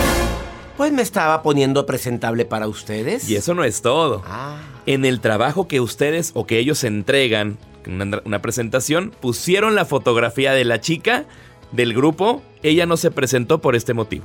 Pues 0.76 0.92
me 0.92 1.02
estaba 1.02 1.42
poniendo 1.42 1.86
presentable 1.86 2.44
para 2.44 2.66
ustedes. 2.66 3.28
Y 3.28 3.36
eso 3.36 3.54
no 3.54 3.64
es 3.64 3.80
todo. 3.82 4.22
Ah. 4.26 4.58
En 4.86 5.04
el 5.04 5.20
trabajo 5.20 5.68
que 5.68 5.80
ustedes 5.80 6.32
o 6.34 6.46
que 6.46 6.58
ellos 6.58 6.82
entregan, 6.84 7.58
una, 7.86 8.20
una 8.24 8.42
presentación, 8.42 9.12
pusieron 9.20 9.74
la 9.74 9.84
fotografía 9.84 10.52
de 10.52 10.64
la 10.64 10.80
chica 10.80 11.26
del 11.72 11.94
grupo. 11.94 12.42
Ella 12.62 12.86
no 12.86 12.96
se 12.96 13.10
presentó 13.10 13.60
por 13.60 13.76
este 13.76 13.94
motivo. 13.94 14.24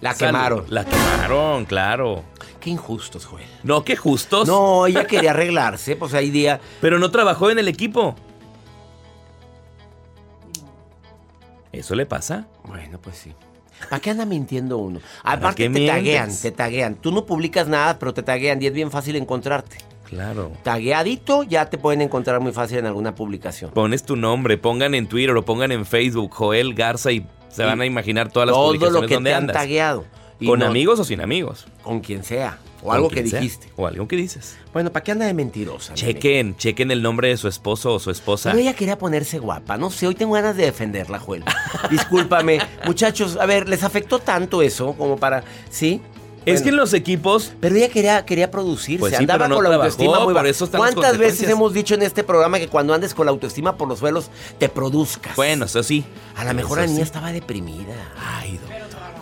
La 0.00 0.14
quemaron. 0.14 0.64
La 0.68 0.84
quemaron, 0.84 1.64
claro. 1.64 2.24
Qué 2.60 2.70
injustos, 2.70 3.24
Joel. 3.24 3.46
No, 3.62 3.84
qué 3.84 3.96
justos. 3.96 4.46
No, 4.46 4.86
ella 4.86 5.06
quería 5.06 5.30
arreglarse. 5.30 5.96
Pues 5.96 6.14
hay 6.14 6.30
día. 6.30 6.60
Pero 6.80 6.98
no 6.98 7.10
trabajó 7.10 7.50
en 7.50 7.58
el 7.58 7.68
equipo. 7.68 8.14
¿Eso 11.72 11.94
le 11.94 12.06
pasa? 12.06 12.46
Bueno, 12.64 12.98
pues 13.00 13.16
sí. 13.16 13.34
¿Para 13.88 14.00
qué 14.00 14.10
anda 14.10 14.24
mintiendo 14.24 14.78
uno? 14.78 15.00
Aparte 15.22 15.68
te 15.68 15.86
taguean, 15.86 16.30
te 16.40 16.50
taguean. 16.50 16.94
Tú 16.96 17.12
no 17.12 17.24
publicas 17.26 17.68
nada, 17.68 17.98
pero 17.98 18.12
te 18.14 18.22
taguean 18.22 18.62
y 18.62 18.66
es 18.66 18.72
bien 18.72 18.90
fácil 18.90 19.16
encontrarte. 19.16 19.78
Claro. 20.04 20.52
Tagueadito 20.62 21.42
ya 21.42 21.66
te 21.68 21.76
pueden 21.76 22.00
encontrar 22.00 22.40
muy 22.40 22.52
fácil 22.52 22.78
en 22.78 22.86
alguna 22.86 23.14
publicación. 23.14 23.70
Pones 23.72 24.02
tu 24.04 24.16
nombre, 24.16 24.56
pongan 24.56 24.94
en 24.94 25.06
Twitter 25.06 25.36
o 25.36 25.44
pongan 25.44 25.70
en 25.72 25.84
Facebook 25.84 26.32
Joel 26.32 26.74
Garza 26.74 27.12
y 27.12 27.26
se 27.50 27.62
van 27.64 27.80
a 27.80 27.86
imaginar 27.86 28.30
todas 28.30 28.46
las 28.46 28.54
Todo 28.54 28.68
publicaciones 28.68 29.02
lo 29.02 29.08
que 29.08 29.14
donde 29.14 29.30
te 29.30 29.34
han 29.34 29.42
andas. 29.42 29.56
tagueado. 29.56 30.04
Y 30.40 30.46
Con 30.46 30.60
no- 30.60 30.66
amigos 30.66 31.00
o 31.00 31.04
sin 31.04 31.20
amigos. 31.20 31.66
Con 31.82 32.00
quien 32.00 32.22
sea. 32.24 32.58
O 32.82 32.92
algo 32.92 33.08
que 33.08 33.26
sea. 33.26 33.40
dijiste. 33.40 33.70
O 33.76 33.86
algo 33.86 34.06
que 34.06 34.14
dices. 34.14 34.56
Bueno, 34.72 34.92
¿para 34.92 35.02
qué 35.02 35.10
anda 35.10 35.26
de 35.26 35.34
mentirosa? 35.34 35.94
nene? 35.94 36.12
Chequen, 36.14 36.56
chequen 36.56 36.90
el 36.92 37.02
nombre 37.02 37.28
de 37.28 37.36
su 37.36 37.48
esposo 37.48 37.94
o 37.94 37.98
su 37.98 38.10
esposa. 38.10 38.50
Pero 38.50 38.62
ella 38.62 38.74
quería 38.74 38.96
ponerse 38.96 39.40
guapa. 39.40 39.76
No 39.76 39.90
sé, 39.90 40.06
hoy 40.06 40.14
tengo 40.14 40.34
ganas 40.34 40.56
de 40.56 40.64
defenderla, 40.66 41.18
Joel. 41.18 41.44
Discúlpame. 41.90 42.60
Muchachos, 42.86 43.36
a 43.36 43.46
ver, 43.46 43.68
¿les 43.68 43.82
afectó 43.82 44.20
tanto 44.20 44.62
eso 44.62 44.92
como 44.92 45.16
para... 45.16 45.42
¿Sí? 45.70 46.00
Es 46.46 46.62
que 46.62 46.70
en 46.70 46.76
los 46.76 46.94
equipos 46.94 47.52
Pero 47.60 47.76
ella 47.76 47.88
quería, 47.90 48.24
quería 48.24 48.50
producirse, 48.50 49.00
Pues 49.00 49.12
sí, 49.12 49.18
andaba 49.18 49.44
pero 49.44 49.48
no 49.48 49.54
con 49.56 49.64
la 49.64 49.70
trabajó, 49.70 49.84
autoestima 49.90 50.24
muy 50.24 50.34
por 50.34 50.42
baja. 50.44 50.76
¿Cuántas 50.78 51.18
veces 51.18 51.48
hemos 51.48 51.74
dicho 51.74 51.94
en 51.94 52.02
este 52.02 52.24
programa 52.24 52.58
que 52.58 52.68
cuando 52.68 52.94
andes 52.94 53.12
con 53.12 53.26
la 53.26 53.32
autoestima 53.32 53.76
por 53.76 53.88
los 53.88 53.98
suelos, 53.98 54.30
te 54.58 54.68
produzcas? 54.68 55.36
Bueno, 55.36 55.66
eso 55.66 55.82
sí. 55.82 56.04
A 56.36 56.44
lo 56.44 56.54
mejor 56.54 56.78
la 56.78 56.86
niña 56.86 56.98
sí. 56.98 57.02
estaba 57.02 57.32
deprimida. 57.32 57.94
Ay, 58.18 58.56
doctor. 58.58 58.77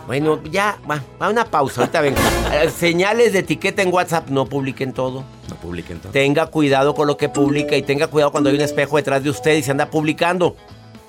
Bueno, 0.07 0.41
ya, 0.49 0.77
va, 0.89 1.03
va 1.21 1.29
una 1.29 1.45
pausa, 1.45 1.81
ahorita 1.81 2.01
vengo. 2.01 2.17
Eh, 2.47 2.69
Señales 2.69 3.33
de 3.33 3.39
etiqueta 3.39 3.81
en 3.81 3.93
WhatsApp, 3.93 4.29
no 4.29 4.45
publiquen 4.45 4.93
todo. 4.93 5.25
No 5.49 5.55
publiquen 5.57 5.99
todo. 5.99 6.13
Tenga 6.13 6.45
cuidado 6.45 6.95
con 6.95 7.05
lo 7.05 7.17
que 7.17 7.27
publica 7.27 7.75
y 7.75 7.81
tenga 7.81 8.07
cuidado 8.07 8.31
cuando 8.31 8.49
hay 8.49 8.55
un 8.55 8.61
espejo 8.61 8.95
detrás 8.95 9.21
de 9.21 9.29
usted 9.29 9.57
y 9.57 9.63
se 9.63 9.71
anda 9.71 9.89
publicando. 9.89 10.55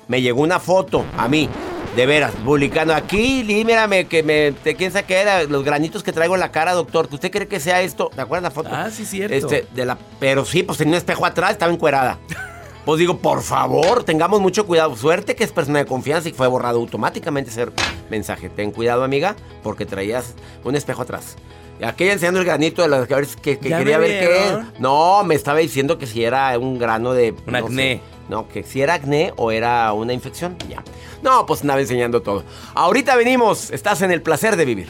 Me 0.09 0.21
llegó 0.21 0.41
una 0.41 0.59
foto 0.59 1.05
a 1.17 1.29
mí, 1.29 1.47
de 1.95 2.05
veras, 2.05 2.33
publicando 2.43 2.93
aquí, 2.93 3.43
mírame, 3.65 4.05
que 4.07 4.21
me, 4.21 4.51
te, 4.51 4.75
quién 4.75 4.91
sabe 4.91 5.05
qué 5.05 5.21
era, 5.21 5.43
los 5.43 5.63
granitos 5.63 6.03
que 6.03 6.11
traigo 6.11 6.33
en 6.33 6.41
la 6.41 6.51
cara, 6.51 6.73
doctor, 6.73 7.07
que 7.07 7.15
usted 7.15 7.31
cree 7.31 7.47
que 7.47 7.61
sea 7.61 7.81
esto. 7.81 8.11
¿Te 8.13 8.19
acuerdas 8.19 8.43
la 8.43 8.51
foto? 8.51 8.69
Ah, 8.73 8.89
sí, 8.91 9.05
cierto. 9.05 9.33
Este, 9.33 9.65
de 9.73 9.85
la, 9.85 9.97
pero 10.19 10.43
sí, 10.43 10.63
pues 10.63 10.77
tenía 10.77 10.95
un 10.95 10.97
espejo 10.97 11.25
atrás, 11.25 11.51
estaba 11.51 11.71
encuerada. 11.71 12.19
Pues 12.89 12.97
digo, 12.97 13.19
por 13.19 13.43
favor, 13.43 14.03
tengamos 14.03 14.41
mucho 14.41 14.65
cuidado. 14.65 14.95
Suerte 14.95 15.35
que 15.35 15.43
es 15.43 15.51
persona 15.51 15.77
de 15.77 15.85
confianza 15.85 16.27
y 16.27 16.31
fue 16.31 16.47
borrado 16.47 16.79
automáticamente 16.79 17.51
ese 17.51 17.67
mensaje. 18.09 18.49
Ten 18.49 18.71
cuidado, 18.71 19.03
amiga, 19.03 19.35
porque 19.61 19.85
traías 19.85 20.33
un 20.63 20.75
espejo 20.75 21.03
atrás. 21.03 21.35
Aquella 21.83 22.13
enseñando 22.13 22.39
el 22.39 22.47
granito 22.47 22.81
de 22.81 22.87
las 22.87 23.07
que, 23.07 23.27
que, 23.43 23.59
que 23.59 23.69
¿Ya 23.69 23.77
quería 23.77 23.99
ver 23.99 24.19
qué 24.19 24.47
es. 24.47 24.79
No, 24.79 25.23
me 25.23 25.35
estaba 25.35 25.59
diciendo 25.59 25.99
que 25.99 26.07
si 26.07 26.23
era 26.23 26.57
un 26.57 26.79
grano 26.79 27.13
de. 27.13 27.35
Un 27.45 27.53
no 27.53 27.57
acné. 27.59 27.97
sé. 27.97 28.01
No, 28.27 28.47
que 28.47 28.63
si 28.63 28.81
era 28.81 28.95
acné 28.95 29.33
o 29.35 29.51
era 29.51 29.93
una 29.93 30.13
infección. 30.13 30.57
Ya. 30.67 30.83
No, 31.21 31.45
pues 31.45 31.61
andaba 31.61 31.81
enseñando 31.81 32.23
todo. 32.23 32.43
Ahorita 32.73 33.15
venimos. 33.15 33.69
Estás 33.69 34.01
en 34.01 34.09
el 34.09 34.23
placer 34.23 34.55
de 34.55 34.65
vivir. 34.65 34.89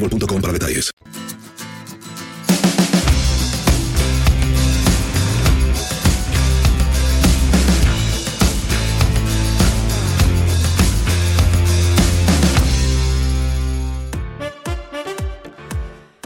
boostmobile.com 0.01 0.41
para 0.41 0.53
detalles. 0.53 0.91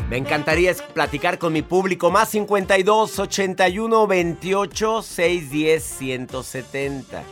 Me 0.10 0.20
encantaría 0.20 0.74
platicar 0.94 1.38
con 1.40 1.52
mi 1.52 1.62
público. 1.62 2.10
Más 2.10 2.30
52 2.30 3.20
81 3.20 4.08
28 4.08 5.02
610 5.02 5.84
170. 5.84 7.24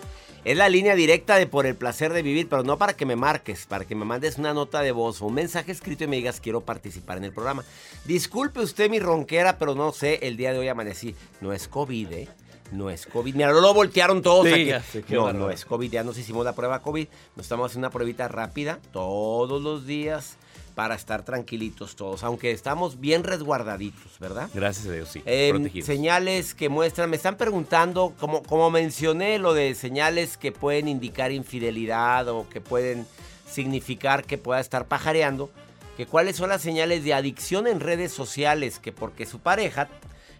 Es 0.45 0.57
la 0.57 0.67
línea 0.67 0.93
directa 0.95 1.37
de 1.37 1.47
Por 1.47 1.65
el 1.65 1.75
placer 1.75 2.11
de 2.11 2.21
vivir, 2.21 2.49
pero 2.49 2.63
no 2.63 2.77
para 2.77 2.93
que 2.93 3.05
me 3.05 3.15
marques, 3.15 3.65
para 3.65 3.85
que 3.85 3.95
me 3.95 4.03
mandes 4.03 4.37
una 4.37 4.53
nota 4.53 4.81
de 4.81 4.91
voz 4.91 5.21
o 5.21 5.27
un 5.27 5.35
mensaje 5.35 5.71
escrito 5.71 6.03
y 6.03 6.07
me 6.07 6.17
digas 6.17 6.41
quiero 6.41 6.61
participar 6.61 7.17
en 7.17 7.23
el 7.25 7.31
programa. 7.31 7.63
Disculpe 8.05 8.59
usted 8.59 8.89
mi 8.89 8.99
ronquera, 8.99 9.57
pero 9.57 9.73
no 9.73 9.93
sé, 9.93 10.19
el 10.23 10.35
día 10.35 10.51
de 10.51 10.59
hoy 10.59 10.67
amanecí. 10.67 11.15
No 11.39 11.53
es 11.53 11.67
COVID, 11.69 12.11
¿eh? 12.11 12.27
No 12.73 12.89
es 12.89 13.05
COVID. 13.05 13.35
Mira, 13.35 13.51
lo 13.53 13.73
voltearon 13.73 14.21
todos 14.21 14.47
Sí, 14.47 14.53
aquí. 14.53 14.65
ya 14.65 15.15
no, 15.15 15.23
bárbaro. 15.25 15.45
no 15.45 15.51
es 15.51 15.63
COVID. 15.63 15.91
Ya 15.91 16.03
nos 16.03 16.17
hicimos 16.17 16.43
la 16.43 16.53
prueba 16.53 16.81
COVID. 16.81 17.07
Nos 17.37 17.45
estamos 17.45 17.67
haciendo 17.71 17.87
una 17.87 17.93
pruebita 17.93 18.27
rápida 18.27 18.79
todos 18.91 19.61
los 19.61 19.85
días 19.85 20.35
para 20.75 20.95
estar 20.95 21.23
tranquilitos 21.23 21.95
todos, 21.95 22.23
aunque 22.23 22.51
estamos 22.51 22.99
bien 22.99 23.23
resguardaditos, 23.23 24.19
¿verdad? 24.19 24.49
Gracias 24.53 24.87
a 24.87 24.91
Dios, 24.91 25.09
sí. 25.09 25.21
Eh, 25.25 25.49
protegidos. 25.51 25.85
señales 25.85 26.55
que 26.55 26.69
muestran, 26.69 27.09
me 27.09 27.15
están 27.15 27.37
preguntando, 27.37 28.13
como, 28.19 28.43
como 28.43 28.69
mencioné, 28.71 29.39
lo 29.39 29.53
de 29.53 29.75
señales 29.75 30.37
que 30.37 30.51
pueden 30.51 30.87
indicar 30.87 31.31
infidelidad 31.31 32.27
o 32.29 32.47
que 32.49 32.61
pueden 32.61 33.05
significar 33.49 34.25
que 34.25 34.37
pueda 34.37 34.59
estar 34.59 34.87
pajareando, 34.87 35.51
que 35.95 36.07
cuáles 36.07 36.35
son 36.35 36.49
las 36.49 36.61
señales 36.61 37.03
de 37.03 37.13
adicción 37.13 37.67
en 37.67 37.79
redes 37.79 38.11
sociales, 38.11 38.79
que 38.79 38.91
porque 38.91 39.25
su 39.25 39.39
pareja 39.39 39.89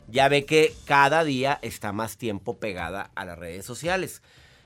ya 0.08 0.28
ve 0.28 0.46
que 0.46 0.74
cada 0.86 1.24
día 1.24 1.60
está 1.62 1.92
más 1.92 2.18
tiempo 2.18 2.58
pegada 2.58 3.12
a 3.16 3.26
las 3.26 3.38
redes 3.38 3.66
sociales. 3.66 4.22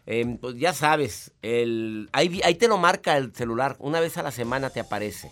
Eh, 0.05 0.37
pues 0.39 0.55
ya 0.55 0.73
sabes, 0.73 1.33
el, 1.41 2.09
ahí, 2.13 2.39
ahí 2.45 2.55
te 2.55 2.69
lo 2.69 2.77
marca 2.77 3.17
el 3.17 3.33
celular, 3.35 3.75
una 3.79 3.99
vez 3.99 4.17
a 4.17 4.23
la 4.23 4.31
semana 4.31 4.69
te 4.69 4.79
aparece. 4.79 5.31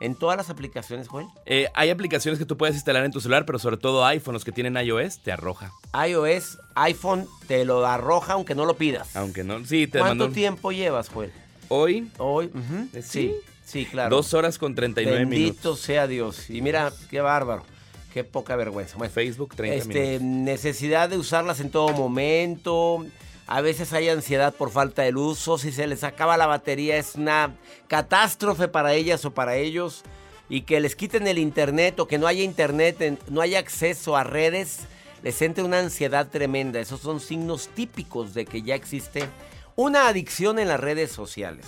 En 0.00 0.14
todas 0.14 0.36
las 0.36 0.48
aplicaciones, 0.48 1.08
Joel. 1.08 1.26
Eh, 1.44 1.68
hay 1.74 1.90
aplicaciones 1.90 2.38
que 2.38 2.46
tú 2.46 2.56
puedes 2.56 2.74
instalar 2.74 3.04
en 3.04 3.12
tu 3.12 3.20
celular, 3.20 3.44
pero 3.44 3.58
sobre 3.58 3.76
todo 3.76 4.04
iPhone, 4.06 4.32
los 4.32 4.44
que 4.44 4.52
tienen 4.52 4.76
iOS, 4.76 5.22
te 5.22 5.30
arroja. 5.30 5.72
iOS, 6.08 6.58
iPhone 6.74 7.26
te 7.46 7.64
lo 7.66 7.84
arroja 7.86 8.32
aunque 8.32 8.54
no 8.54 8.64
lo 8.64 8.74
pidas. 8.76 9.14
Aunque 9.14 9.44
no, 9.44 9.64
sí, 9.66 9.86
te 9.86 9.98
¿Cuánto 9.98 10.24
mandó 10.24 10.34
tiempo 10.34 10.72
llevas, 10.72 11.08
Joel? 11.10 11.30
hoy 11.68 12.10
Hoy, 12.18 12.50
¿Eh, 12.94 13.02
sí, 13.02 13.34
sí, 13.64 13.84
claro. 13.86 14.16
dos 14.16 14.32
horas 14.34 14.58
con 14.58 14.74
39 14.74 15.18
Bendito 15.20 15.38
minutos. 15.40 15.80
sea 15.80 16.06
Dios. 16.06 16.48
Y 16.50 16.62
mira, 16.62 16.92
qué 17.10 17.20
bárbaro. 17.20 17.64
Qué 18.12 18.24
poca 18.24 18.56
vergüenza. 18.56 18.96
Bueno, 18.96 19.12
Facebook 19.12 19.54
30 19.54 19.76
este, 19.76 20.18
minutos. 20.18 20.22
necesidad 20.44 21.08
de 21.10 21.16
usarlas 21.18 21.60
en 21.60 21.70
todo 21.70 21.90
momento. 21.90 23.04
A 23.50 23.62
veces 23.62 23.92
hay 23.92 24.08
ansiedad 24.08 24.54
por 24.54 24.70
falta 24.70 25.02
de 25.02 25.12
uso. 25.12 25.58
Si 25.58 25.72
se 25.72 25.88
les 25.88 26.04
acaba 26.04 26.36
la 26.36 26.46
batería 26.46 26.96
es 26.98 27.16
una 27.16 27.56
catástrofe 27.88 28.68
para 28.68 28.94
ellas 28.94 29.24
o 29.24 29.32
para 29.32 29.56
ellos. 29.56 30.04
Y 30.48 30.60
que 30.60 30.78
les 30.78 30.94
quiten 30.94 31.26
el 31.26 31.36
internet 31.36 31.98
o 31.98 32.06
que 32.06 32.16
no 32.16 32.28
haya 32.28 32.44
internet, 32.44 33.20
no 33.28 33.40
haya 33.40 33.58
acceso 33.58 34.16
a 34.16 34.22
redes, 34.22 34.82
les 35.24 35.42
entre 35.42 35.64
una 35.64 35.80
ansiedad 35.80 36.28
tremenda. 36.28 36.78
Esos 36.78 37.00
son 37.00 37.18
signos 37.18 37.66
típicos 37.74 38.34
de 38.34 38.46
que 38.46 38.62
ya 38.62 38.76
existe 38.76 39.28
una 39.74 40.06
adicción 40.06 40.60
en 40.60 40.68
las 40.68 40.78
redes 40.78 41.10
sociales. 41.10 41.66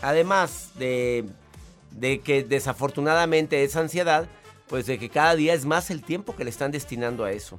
Además 0.00 0.70
de, 0.76 1.24
de 1.90 2.20
que 2.20 2.44
desafortunadamente 2.44 3.64
esa 3.64 3.80
ansiedad, 3.80 4.28
pues 4.68 4.86
de 4.86 5.00
que 5.00 5.08
cada 5.08 5.34
día 5.34 5.54
es 5.54 5.64
más 5.64 5.90
el 5.90 6.04
tiempo 6.04 6.36
que 6.36 6.44
le 6.44 6.50
están 6.50 6.70
destinando 6.70 7.24
a 7.24 7.32
eso. 7.32 7.58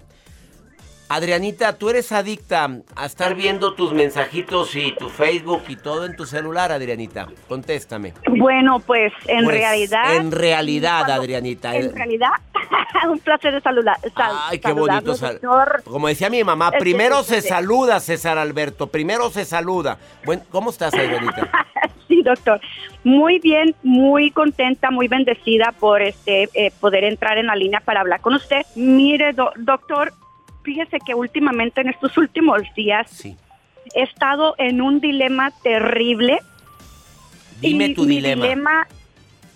Adrianita, 1.11 1.73
tú 1.73 1.89
eres 1.89 2.11
adicta 2.11 2.69
a 2.95 3.05
estar 3.07 3.33
viendo 3.33 3.73
tus 3.73 3.93
mensajitos 3.93 4.75
y 4.75 4.91
tu 4.91 5.09
Facebook 5.09 5.63
y 5.67 5.75
todo 5.75 6.05
en 6.05 6.15
tu 6.15 6.27
celular, 6.27 6.71
Adrianita. 6.71 7.27
Contéstame. 7.47 8.13
Bueno, 8.37 8.79
pues 8.79 9.11
en 9.25 9.43
Pues, 9.45 9.57
realidad. 9.57 10.15
En 10.15 10.31
realidad, 10.31 10.99
cuando- 11.05 11.21
Adrianita. 11.23 11.75
En 11.75 11.95
realidad, 11.95 12.29
un 13.09 13.17
placer 13.19 13.55
de 13.55 13.61
saludar. 13.61 13.97
sal- 14.15 14.35
Ay, 14.49 14.59
qué 14.59 14.71
bonito. 14.71 15.15
sal-. 15.15 15.39
Como 15.83 16.07
decía 16.07 16.29
mi 16.29 16.43
mamá, 16.43 16.69
primero 16.71 17.23
se 17.23 17.41
saluda, 17.41 17.99
César 17.99 18.37
Alberto. 18.37 18.85
Primero 18.87 19.31
se 19.31 19.45
saluda. 19.45 19.97
Bueno, 20.25 20.43
¿cómo 20.51 20.69
estás, 20.69 20.93
Adrianita? 20.93 21.49
Sí, 22.07 22.23
doctor. 22.23 22.59
Muy 23.03 23.37
bien, 23.37 23.75
muy 23.83 24.31
contenta, 24.31 24.89
muy 24.89 25.07
bendecida 25.07 25.71
por 25.79 26.01
este 26.01 26.49
eh, 26.55 26.71
poder 26.79 27.03
entrar 27.03 27.37
en 27.37 27.45
la 27.45 27.55
línea 27.55 27.81
para 27.81 27.99
hablar 28.01 28.19
con 28.19 28.33
usted. 28.33 28.63
Mire, 28.75 29.31
do- 29.33 29.51
doctor, 29.57 30.11
fíjese 30.63 30.97
que 31.05 31.13
últimamente 31.13 31.81
en 31.81 31.89
estos 31.89 32.17
últimos 32.17 32.61
días 32.75 33.09
Sí. 33.09 33.35
he 33.95 34.03
estado 34.03 34.55
en 34.57 34.81
un 34.81 34.99
dilema 34.99 35.51
terrible. 35.63 36.39
Dime 37.61 37.87
y 37.87 37.93
tu 37.93 38.03
mi 38.03 38.15
dilema. 38.15 38.43
dilema 38.45 38.87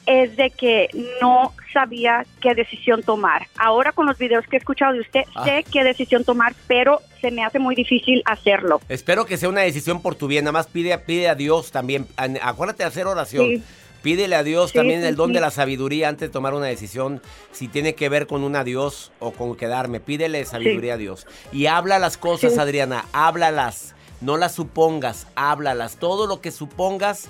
es 0.06 0.36
de 0.36 0.50
que 0.50 0.90
no 1.22 1.54
sabía 1.72 2.26
qué 2.42 2.54
decisión 2.54 3.02
tomar. 3.04 3.48
Ahora 3.58 3.94
con 3.94 4.06
los 4.06 4.18
videos 4.18 4.46
que 4.48 4.58
he 4.58 4.60
escuchado 4.60 4.94
de 4.94 5.00
usted, 5.00 5.22
Ah. 5.36 5.46
sé 5.46 5.64
qué 5.72 5.84
decisión 5.86 6.26
tomar, 6.26 6.54
pero 6.68 7.00
se 7.22 7.32
me 7.32 7.44
hace 7.44 7.58
muy 7.60 7.74
difícil 7.74 8.22
hacerlo. 8.26 8.82
Espero 8.90 9.26
que 9.26 9.38
sea 9.38 9.48
una 9.50 9.62
decisión 9.62 10.02
por 10.02 10.16
tu 10.16 10.28
bien. 10.28 10.44
Nada 10.44 10.52
más 10.52 10.68
pide, 10.68 10.98
pide 11.00 11.30
a 11.30 11.36
Dios 11.36 11.72
también. 11.72 12.06
Acuérdate 12.42 12.84
de 12.84 12.88
hacer 12.90 13.08
oración. 13.08 13.48
Sí. 13.48 13.64
Pídele 14.04 14.36
a 14.36 14.44
Dios 14.44 14.70
Sí, 14.70 14.78
también 14.78 15.02
sí, 15.02 15.08
el 15.08 15.16
don 15.16 15.30
sí. 15.30 15.34
de 15.34 15.40
la 15.42 15.50
sabiduría 15.50 16.10
antes 16.10 16.30
de 16.30 16.32
tomar 16.34 16.54
una 16.54 16.68
decisión, 16.68 17.22
si 17.52 17.68
tiene 17.68 17.96
que 17.96 18.10
ver 18.10 18.28
con 18.28 18.44
un 18.44 18.56
adiós 18.56 19.12
o 19.20 19.32
con 19.32 19.56
quedarme. 19.56 20.00
Pídele 20.00 20.46
sabiduría 20.46 20.94
a 20.94 20.98
Dios. 20.98 21.26
Y 21.52 21.66
habla 21.66 21.98
las 21.98 22.18
cosas. 22.18 22.58
Adriana, 22.60 23.06
háblalas. 23.14 23.96
No 24.22 24.38
las 24.38 24.54
supongas, 24.54 25.28
háblalas. 25.36 25.98
Todo 25.98 26.28
lo 26.28 26.40
que 26.42 26.52
supongas, 26.52 27.28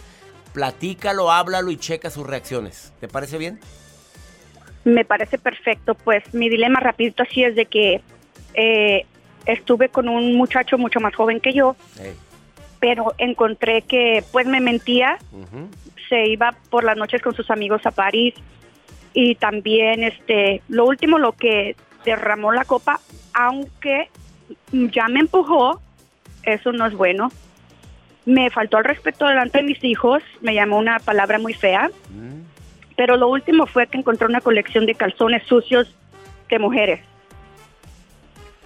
platícalo, 0.54 1.32
háblalo 1.32 1.72
y 1.72 1.78
checa 1.78 2.10
sus 2.10 2.28
reacciones. 2.28 2.92
¿Te 3.00 3.08
parece 3.08 3.38
bien? 3.38 3.60
Me 4.84 5.06
parece 5.06 5.38
perfecto. 5.38 5.96
Pues 5.96 6.34
mi 6.34 6.50
dilema 6.50 6.80
rapidito 6.80 7.24
así 7.24 7.44
es 7.44 7.56
de 7.56 7.66
que 7.68 8.02
eh, 8.54 9.06
estuve 9.46 9.90
con 9.90 10.10
un 10.10 10.36
muchacho 10.36 10.78
mucho 10.78 11.00
más 11.00 11.16
joven 11.16 11.40
que 11.40 11.54
yo, 11.54 11.76
pero 12.84 13.14
encontré 13.18 13.84
que 13.84 14.26
pues 14.34 14.46
me 14.46 14.60
mentía, 14.60 15.18
ujú. 15.32 15.70
se 16.10 16.28
iba 16.28 16.54
por 16.70 16.84
las 16.84 16.98
noches 16.98 17.22
con 17.22 17.34
sus 17.34 17.50
amigos 17.50 17.86
a 17.86 17.92
París 17.92 18.34
y 19.14 19.36
también 19.36 20.04
este 20.04 20.62
lo 20.68 20.84
último 20.86 21.18
lo 21.18 21.32
que 21.32 21.78
derramó 22.04 22.52
la 22.52 22.66
copa, 22.66 23.00
aunque 23.34 24.10
ya 24.74 25.08
me 25.08 25.22
empujó, 25.22 25.80
eso 26.44 26.74
no 26.74 26.86
es 26.86 26.94
bueno. 26.94 27.32
Me 28.26 28.50
faltó 28.50 28.80
el 28.80 28.84
respeto 28.84 29.28
delante 29.28 29.60
de 29.60 29.64
mis 29.64 29.82
hijos, 29.82 30.22
me 30.42 30.54
llamó 30.54 30.78
una 30.78 31.00
palabra 31.00 31.40
muy 31.40 31.54
fea. 31.54 31.90
Mm. 32.10 32.42
Pero 32.98 33.16
lo 33.16 33.30
último 33.30 33.66
fue 33.66 33.88
que 33.88 33.98
encontré 33.98 34.28
una 34.28 34.42
colección 34.42 34.86
de 34.86 34.96
calzones 34.96 35.44
sucios 35.48 35.88
de 36.50 36.60
mujeres. 36.60 37.00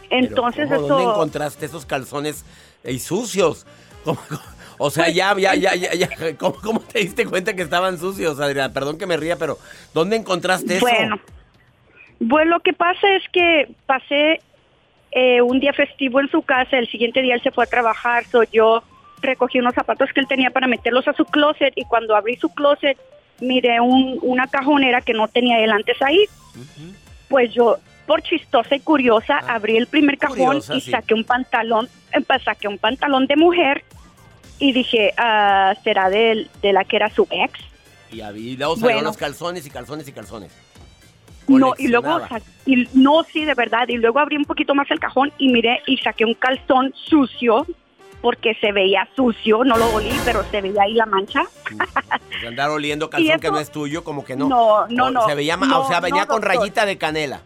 Pero, 0.09 0.25
Entonces 0.25 0.69
¿cómo? 0.69 0.87
¿Dónde 0.87 1.03
eso 1.03 1.11
encontraste 1.11 1.67
esos 1.67 1.85
calzones 1.85 2.45
y 2.83 2.97
sucios? 2.97 3.67
¿Cómo- 4.07 4.21
cómo? 4.29 4.41
O 4.79 4.89
sea, 4.91 5.09
ya, 5.09 5.35
ya, 5.37 5.55
ya, 5.55 5.73
ya, 5.75 5.93
ya. 5.93 6.09
¿Cómo, 6.37 6.55
cómo 6.63 6.79
te 6.79 6.99
diste 6.99 7.25
cuenta 7.25 7.55
que 7.55 7.63
estaban 7.63 7.97
sucios, 7.97 8.39
Adriana? 8.39 8.71
Perdón 8.73 8.97
que 8.97 9.05
me 9.07 9.17
ría, 9.17 9.35
pero 9.35 9.57
¿dónde 9.93 10.15
encontraste 10.15 10.77
eso? 10.77 10.85
Bueno, 10.85 11.19
pues 12.29 12.47
lo 12.47 12.59
que 12.59 12.73
pasa 12.73 13.07
es 13.15 13.23
que 13.33 13.69
pasé 13.87 14.39
eh, 15.11 15.41
un 15.41 15.59
día 15.59 15.73
festivo 15.73 16.19
en 16.19 16.29
su 16.29 16.41
casa, 16.43 16.77
el 16.77 16.87
siguiente 16.89 17.21
día 17.23 17.33
él 17.35 17.41
se 17.41 17.51
fue 17.51 17.63
a 17.63 17.67
trabajar, 17.67 18.23
so 18.25 18.43
yo 18.43 18.83
recogí 19.21 19.57
unos 19.59 19.73
zapatos 19.73 20.09
que 20.13 20.19
él 20.19 20.27
tenía 20.27 20.51
para 20.51 20.67
meterlos 20.67 21.07
a 21.07 21.13
su 21.13 21.25
closet 21.25 21.73
y 21.75 21.83
cuando 21.85 22.15
abrí 22.15 22.35
su 22.35 22.49
closet 22.49 22.97
miré 23.41 23.79
un- 23.81 24.19
una 24.21 24.45
cajonera 24.47 25.01
que 25.01 25.13
no 25.13 25.27
tenía 25.27 25.59
él 25.59 25.71
antes 25.71 25.99
ahí. 26.03 26.23
Pues 27.29 27.51
yo, 27.53 27.77
por 28.07 28.21
chistosa 28.23 28.75
y 28.75 28.79
curiosa, 28.79 29.37
abrí 29.47 29.77
el 29.77 29.85
primer 29.87 30.17
cajón 30.17 30.37
Ah, 30.39 30.45
curiosa, 30.45 30.75
y 30.75 30.81
sí. 30.81 30.91
saqué 30.91 31.13
un 31.13 31.23
pantalón, 31.25 31.87
eh, 32.13 32.21
pues, 32.25 32.41
saqué 32.43 32.67
un 32.67 32.77
pantalón 32.77 33.27
de 33.27 33.35
mujer 33.35 33.83
y 34.59 34.71
dije, 34.71 35.13
ah, 35.17 35.75
¿será 35.83 36.09
de, 36.09 36.47
de 36.61 36.73
la 36.73 36.83
que 36.85 36.95
era 36.95 37.09
su 37.13 37.27
ex? 37.29 37.59
Y, 38.11 38.21
habí- 38.21 38.53
y 38.53 38.57
luego 38.57 38.77
Bueno. 38.77 39.01
los 39.01 39.17
calzones 39.17 39.65
y 39.67 39.69
calzones 39.69 40.07
y 40.07 40.13
calzones. 40.13 40.51
No, 41.47 41.73
y 41.77 41.87
luego, 41.87 42.19
y, 42.65 42.87
no, 42.93 43.23
sí, 43.23 43.45
de 43.45 43.53
verdad, 43.53 43.87
y 43.87 43.97
luego 43.97 44.19
abrí 44.19 44.35
un 44.35 44.43
poquito 44.45 44.73
más 44.75 44.89
el 44.91 44.99
cajón 44.99 45.31
y 45.37 45.49
miré 45.49 45.81
y 45.85 45.97
saqué 45.97 46.25
un 46.25 46.33
calzón 46.33 46.93
sucio, 46.95 47.65
porque 48.21 48.55
se 48.59 48.71
veía 48.73 49.07
sucio, 49.15 49.63
no 49.63 49.77
lo 49.77 49.93
olí, 49.93 50.11
pero 50.25 50.43
se 50.51 50.59
veía 50.61 50.81
ahí 50.81 50.93
la 50.93 51.05
mancha. 51.05 51.43
Andar 52.45 52.69
oliendo 52.69 53.09
calzón 53.09 53.31
eso- 53.31 53.39
que 53.39 53.51
no 53.51 53.59
es 53.59 53.71
tuyo, 53.71 54.03
como 54.03 54.25
que 54.25 54.35
no. 54.35 54.49
No, 54.49 54.87
no, 54.89 55.05
O 55.05 55.11
no, 55.11 55.25
Se 55.27 55.35
veía, 55.35 55.55
no, 55.55 55.81
o 55.81 55.87
sea, 55.87 55.99
venía 56.01 56.21
no, 56.23 56.27
con 56.27 56.41
doctor. 56.41 56.57
rayita 56.57 56.85
de 56.85 56.97
canela. 56.97 57.41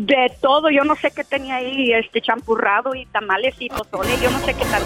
De 0.00 0.32
todo, 0.40 0.70
yo 0.70 0.84
no 0.84 0.94
sé 0.94 1.10
qué 1.10 1.24
tenía 1.24 1.56
ahí, 1.56 1.92
este 1.92 2.20
champurrado 2.20 2.94
y 2.94 3.04
tamales 3.06 3.56
y 3.58 3.68
pozole, 3.68 4.16
yo 4.22 4.30
no 4.30 4.38
sé 4.44 4.54
qué 4.54 4.64
tal. 4.64 4.84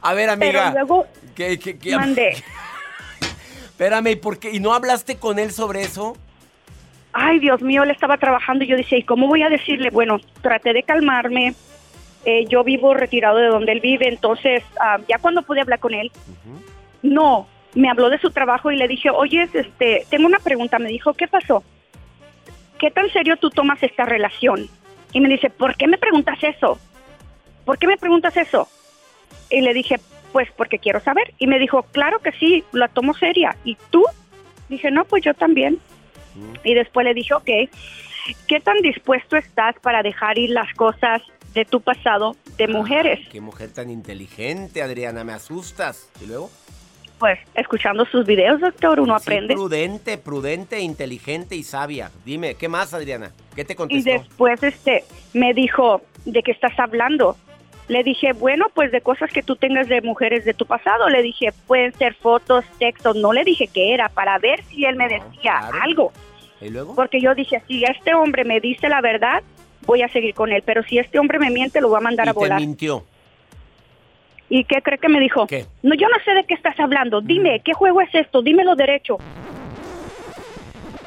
A 0.00 0.14
ver, 0.14 0.30
amiga. 0.30 0.52
Pero 0.52 0.70
luego 0.86 1.06
¿qué- 1.34 1.58
qué- 1.58 1.76
qué- 1.76 1.96
mandé. 1.96 2.36
Espérame, 3.64 4.06
¿y 4.12 4.16
por 4.16 4.38
qué? 4.38 4.52
¿Y 4.52 4.60
no 4.60 4.72
hablaste 4.74 5.16
con 5.16 5.40
él 5.40 5.50
sobre 5.50 5.82
eso? 5.82 6.16
Ay, 7.12 7.40
Dios 7.40 7.62
mío, 7.62 7.82
él 7.82 7.90
estaba 7.90 8.16
trabajando 8.16 8.62
y 8.62 8.68
yo 8.68 8.76
decía, 8.76 8.96
¿y 8.98 9.02
cómo 9.02 9.26
voy 9.26 9.42
a 9.42 9.48
decirle? 9.48 9.90
Bueno, 9.90 10.20
traté 10.40 10.72
de 10.72 10.84
calmarme. 10.84 11.54
eh, 12.26 12.44
yo 12.48 12.62
vivo 12.62 12.94
retirado 12.94 13.38
de 13.38 13.48
donde 13.48 13.72
él 13.72 13.80
vive, 13.80 14.08
entonces 14.08 14.62
ah, 14.80 14.98
ya 15.08 15.18
cuando 15.18 15.42
pude 15.42 15.60
hablar 15.60 15.80
con 15.80 15.92
él, 15.94 16.12
no, 17.02 17.48
me 17.74 17.90
habló 17.90 18.08
de 18.08 18.18
su 18.18 18.30
trabajo 18.30 18.70
y 18.70 18.76
le 18.76 18.86
dije, 18.86 19.10
oye, 19.10 19.48
este, 19.52 20.06
tengo 20.10 20.26
una 20.26 20.38
pregunta. 20.38 20.78
Me 20.78 20.88
dijo, 20.90 21.12
¿qué 21.14 21.26
pasó? 21.26 21.64
¿Qué 22.84 22.90
tan 22.90 23.08
serio 23.08 23.38
tú 23.38 23.48
tomas 23.48 23.82
esta 23.82 24.04
relación? 24.04 24.68
Y 25.14 25.20
me 25.20 25.30
dice, 25.30 25.48
¿por 25.48 25.74
qué 25.74 25.86
me 25.86 25.96
preguntas 25.96 26.36
eso? 26.42 26.78
¿Por 27.64 27.78
qué 27.78 27.86
me 27.86 27.96
preguntas 27.96 28.36
eso? 28.36 28.68
Y 29.48 29.62
le 29.62 29.72
dije, 29.72 29.98
pues 30.32 30.50
porque 30.54 30.78
quiero 30.78 31.00
saber. 31.00 31.32
Y 31.38 31.46
me 31.46 31.58
dijo, 31.58 31.84
claro 31.84 32.18
que 32.18 32.32
sí, 32.32 32.62
la 32.72 32.88
tomo 32.88 33.14
seria. 33.14 33.56
¿Y 33.64 33.78
tú? 33.88 34.04
Dije, 34.68 34.90
no, 34.90 35.06
pues 35.06 35.24
yo 35.24 35.32
también. 35.32 35.78
Y 36.62 36.74
después 36.74 37.06
le 37.06 37.14
dije, 37.14 37.32
ok, 37.32 37.48
¿qué 38.48 38.60
tan 38.60 38.76
dispuesto 38.82 39.38
estás 39.38 39.76
para 39.80 40.02
dejar 40.02 40.36
ir 40.36 40.50
las 40.50 40.70
cosas 40.74 41.22
de 41.54 41.64
tu 41.64 41.80
pasado 41.80 42.36
de 42.58 42.68
mujeres? 42.68 43.26
Qué 43.32 43.40
mujer 43.40 43.72
tan 43.72 43.88
inteligente, 43.88 44.82
Adriana, 44.82 45.24
me 45.24 45.32
asustas. 45.32 46.10
¿Y 46.22 46.26
luego? 46.26 46.50
Pues 47.18 47.38
escuchando 47.54 48.04
sus 48.06 48.26
videos, 48.26 48.60
doctor, 48.60 49.00
uno 49.00 49.16
Sí, 49.18 49.22
aprende. 49.24 49.54
prudente, 49.54 50.18
prudente, 50.18 50.80
inteligente 50.80 51.54
y 51.56 51.62
sabia. 51.62 52.10
Dime, 52.24 52.54
¿qué 52.56 52.68
más, 52.68 52.92
Adriana? 52.92 53.30
¿Qué 53.54 53.64
te 53.64 53.72
Y 53.74 53.76
contestó? 53.76 54.10
después 54.10 54.62
este 54.62 55.04
me 55.32 55.54
dijo, 55.54 56.02
¿de 56.24 56.42
qué 56.42 56.50
estás 56.50 56.78
hablando? 56.78 57.36
Le 57.86 58.02
dije, 58.02 58.32
bueno, 58.32 58.66
pues 58.74 58.90
de 58.92 59.00
cosas 59.00 59.30
que 59.30 59.42
tú 59.42 59.56
tengas 59.56 59.88
de 59.88 60.00
mujeres 60.00 60.44
de 60.44 60.54
tu 60.54 60.66
pasado. 60.66 61.08
Le 61.08 61.22
dije, 61.22 61.52
pueden 61.66 61.92
ser 61.94 62.14
fotos, 62.14 62.64
textos. 62.78 63.14
No 63.16 63.32
le 63.32 63.44
dije 63.44 63.68
qué 63.72 63.94
era, 63.94 64.08
para 64.08 64.38
ver 64.38 64.62
si 64.64 64.84
él 64.84 64.96
me 64.96 65.04
decía 65.08 65.58
claro. 65.60 65.78
algo. 65.82 66.12
¿Y 66.60 66.70
luego? 66.70 66.94
Porque 66.94 67.20
yo 67.20 67.34
dije, 67.34 67.62
si 67.68 67.84
este 67.84 68.14
hombre 68.14 68.44
me 68.44 68.58
dice 68.60 68.88
la 68.88 69.02
verdad, 69.02 69.42
voy 69.86 70.00
a 70.02 70.08
seguir 70.08 70.34
con 70.34 70.50
él. 70.50 70.62
Pero 70.64 70.82
si 70.82 70.98
este 70.98 71.18
hombre 71.18 71.38
me 71.38 71.50
miente, 71.50 71.80
lo 71.82 71.88
voy 71.90 71.98
a 71.98 72.00
mandar 72.00 72.26
y 72.26 72.30
a 72.30 72.32
te 72.32 72.38
volar. 72.38 72.58
mintió. 72.60 73.04
¿Y 74.48 74.64
qué 74.64 74.82
cree 74.82 74.98
que 74.98 75.08
me 75.08 75.20
dijo? 75.20 75.46
¿Qué? 75.46 75.66
No, 75.82 75.94
yo 75.94 76.06
no 76.08 76.16
sé 76.24 76.32
de 76.32 76.44
qué 76.44 76.54
estás 76.54 76.78
hablando. 76.78 77.20
Dime, 77.20 77.60
¿qué 77.64 77.72
juego 77.72 78.00
es 78.02 78.14
esto? 78.14 78.42
Dímelo 78.42 78.74
derecho. 78.76 79.18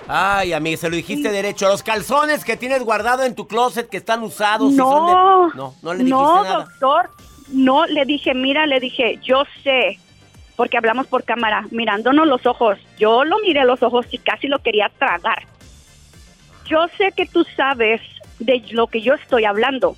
Ay, 0.08 0.54
amiga, 0.54 0.78
se 0.78 0.90
lo 0.90 0.96
dijiste 0.96 1.30
derecho. 1.32 1.68
Los 1.68 1.84
calzones 1.84 2.46
que 2.46 2.56
tienes 2.56 2.84
guardado 2.84 3.24
en 3.24 3.36
tu 3.36 3.48
closet 3.48 3.90
que 3.90 3.98
están 3.98 4.24
usados. 4.24 4.72
No, 4.72 4.90
son 4.90 5.06
de- 5.08 5.58
No, 5.58 5.76
no 5.82 5.94
le 5.94 6.04
dijiste 6.06 6.10
no, 6.10 6.44
nada. 6.44 6.56
doctor. 6.64 7.10
No, 7.50 7.86
le 7.86 8.06
dije, 8.06 8.34
mira, 8.34 8.66
le 8.66 8.80
dije, 8.80 9.20
yo 9.24 9.44
sé, 9.64 10.00
porque 10.56 10.78
hablamos 10.78 11.08
por 11.08 11.24
cámara, 11.24 11.66
mirándonos 11.72 12.26
los 12.28 12.46
ojos. 12.46 12.78
Yo 12.98 13.24
lo 13.26 13.38
miré 13.40 13.64
los 13.66 13.84
ojos 13.84 14.06
y 14.12 14.18
casi 14.18 14.48
lo 14.48 14.60
quería 14.60 14.90
tragar. 14.98 15.44
Yo 16.66 16.88
sé 16.98 17.12
que 17.16 17.26
tú 17.26 17.46
sabes 17.56 18.02
de 18.40 18.64
lo 18.72 18.88
que 18.88 19.02
yo 19.02 19.14
estoy 19.14 19.46
hablando. 19.46 19.96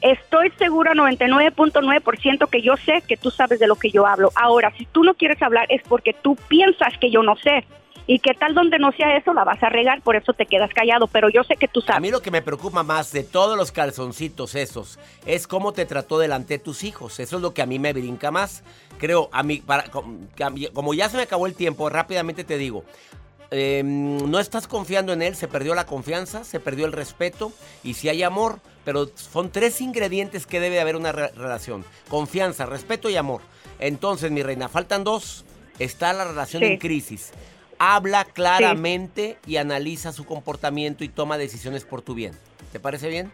Estoy 0.00 0.50
segura 0.58 0.92
99.9% 0.94 2.48
que 2.48 2.62
yo 2.62 2.76
sé 2.76 3.02
que 3.06 3.16
tú 3.16 3.30
sabes 3.30 3.58
de 3.58 3.66
lo 3.66 3.76
que 3.76 3.90
yo 3.90 4.06
hablo. 4.06 4.30
Ahora, 4.34 4.72
si 4.76 4.86
tú 4.86 5.02
no 5.04 5.14
quieres 5.14 5.40
hablar 5.42 5.66
es 5.70 5.82
porque 5.88 6.12
tú 6.12 6.36
piensas 6.48 6.96
que 7.00 7.10
yo 7.10 7.22
no 7.22 7.36
sé. 7.36 7.64
Y 8.08 8.20
qué 8.20 8.34
tal 8.34 8.54
donde 8.54 8.78
no 8.78 8.92
sea 8.92 9.16
eso, 9.16 9.34
la 9.34 9.42
vas 9.42 9.60
a 9.64 9.68
regar, 9.68 10.00
por 10.00 10.14
eso 10.14 10.32
te 10.32 10.46
quedas 10.46 10.70
callado. 10.72 11.08
Pero 11.08 11.28
yo 11.28 11.42
sé 11.42 11.56
que 11.56 11.66
tú 11.66 11.80
A 11.80 11.86
sabes. 11.86 12.02
mí 12.02 12.10
lo 12.12 12.22
que 12.22 12.30
me 12.30 12.40
preocupa 12.40 12.84
más 12.84 13.10
de 13.10 13.24
todos 13.24 13.56
los 13.56 13.72
calzoncitos 13.72 14.54
esos 14.54 15.00
es 15.26 15.48
cómo 15.48 15.72
te 15.72 15.86
trató 15.86 16.18
delante 16.20 16.54
de 16.54 16.58
tus 16.60 16.84
hijos. 16.84 17.18
Eso 17.18 17.36
es 17.36 17.42
lo 17.42 17.52
que 17.52 17.62
a 17.62 17.66
mí 17.66 17.80
me 17.80 17.92
brinca 17.92 18.30
más. 18.30 18.62
Creo, 18.98 19.28
a 19.32 19.42
mí, 19.42 19.56
para, 19.56 19.86
como 20.72 20.94
ya 20.94 21.08
se 21.08 21.16
me 21.16 21.24
acabó 21.24 21.46
el 21.48 21.54
tiempo, 21.56 21.88
rápidamente 21.88 22.44
te 22.44 22.58
digo. 22.58 22.84
Eh, 23.50 23.82
no 23.84 24.38
estás 24.40 24.66
confiando 24.66 25.12
en 25.12 25.22
él, 25.22 25.36
se 25.36 25.48
perdió 25.48 25.74
la 25.74 25.86
confianza, 25.86 26.44
se 26.44 26.60
perdió 26.60 26.86
el 26.86 26.92
respeto 26.92 27.52
y 27.84 27.94
si 27.94 28.08
hay 28.08 28.22
amor, 28.22 28.60
pero 28.84 29.08
son 29.14 29.50
tres 29.50 29.80
ingredientes 29.80 30.46
que 30.46 30.60
debe 30.60 30.80
haber 30.80 30.96
una 30.96 31.12
re- 31.12 31.28
relación. 31.32 31.84
Confianza, 32.08 32.66
respeto 32.66 33.08
y 33.10 33.16
amor. 33.16 33.40
Entonces, 33.78 34.30
mi 34.30 34.42
reina, 34.42 34.68
faltan 34.68 35.04
dos. 35.04 35.44
Está 35.78 36.12
la 36.12 36.24
relación 36.24 36.62
Sí. 36.62 36.68
en 36.70 36.78
crisis. 36.78 37.30
Habla 37.78 38.24
claramente 38.24 39.38
y 39.46 39.56
analiza 39.56 40.12
su 40.12 40.24
comportamiento 40.24 41.04
y 41.04 41.08
toma 41.08 41.36
decisiones 41.38 41.84
por 41.84 42.00
tu 42.02 42.14
bien. 42.14 42.32
¿Te 42.72 42.80
parece 42.80 43.08
bien? 43.08 43.30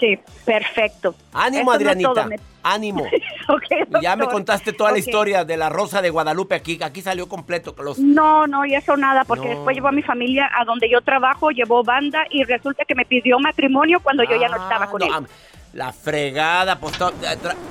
Sí, 0.00 0.18
perfecto. 0.44 1.14
Ánimo, 1.32 1.72
Eso 1.72 1.84
no 1.84 1.90
es 1.90 1.96
Adrianita. 1.96 2.26
me- 2.26 2.40
Ánimo. 2.62 3.04
Ya 4.02 4.16
me 4.16 4.26
contaste 4.26 4.72
toda 4.72 4.90
la 4.92 4.98
historia 4.98 5.44
de 5.44 5.56
la 5.56 5.68
Rosa 5.68 6.02
de 6.02 6.10
Guadalupe 6.10 6.54
aquí. 6.56 6.78
Aquí 6.82 7.00
salió 7.00 7.28
completo. 7.28 7.74
Los... 7.78 7.98
No, 7.98 8.46
no, 8.46 8.64
y 8.66 8.74
eso 8.74 8.96
nada, 8.96 9.24
porque 9.24 9.44
No. 9.48 9.50
después 9.54 9.76
llevó 9.76 9.88
a 9.88 9.92
mi 9.92 10.02
familia 10.02 10.50
a 10.58 10.64
donde 10.64 10.90
yo 10.90 11.00
trabajo, 11.00 11.50
llevó 11.50 11.84
banda 11.84 12.24
y 12.30 12.42
resulta 12.44 12.84
que 12.84 12.94
me 12.96 13.04
pidió 13.04 13.38
matrimonio 13.38 14.00
cuando 14.00 14.24
yo 14.24 14.36
ya 14.40 14.48
no 14.48 14.56
estaba 14.56 14.88
con 14.90 15.02
Ah, 15.02 15.06
él. 15.06 15.10
no, 15.12 15.16
am- 15.18 15.26
La 15.72 15.92
fregada, 15.92 16.78
pues, 16.80 16.98
tra- 16.98 17.12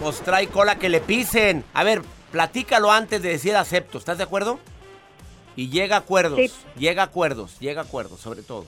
pues 0.01 0.21
trae 0.21 0.47
cola 0.47 0.75
que 0.77 0.87
le 0.89 1.01
pisen. 1.01 1.63
A 1.73 1.83
ver, 1.83 2.01
platícalo 2.31 2.91
antes 2.91 3.21
de 3.21 3.29
decir 3.29 3.55
acepto. 3.55 3.97
¿Estás 3.97 4.17
de 4.17 4.23
acuerdo? 4.23 4.59
Y 5.57 5.69
llega 5.69 5.95
a 5.95 5.99
acuerdos. 5.99 6.39
Sí. 6.39 6.51
Llega 6.77 7.01
a 7.01 7.05
acuerdos. 7.05 7.59
Llega 7.59 7.81
a 7.81 7.85
acuerdos, 7.85 8.19
sobre 8.21 8.43
todo. 8.43 8.65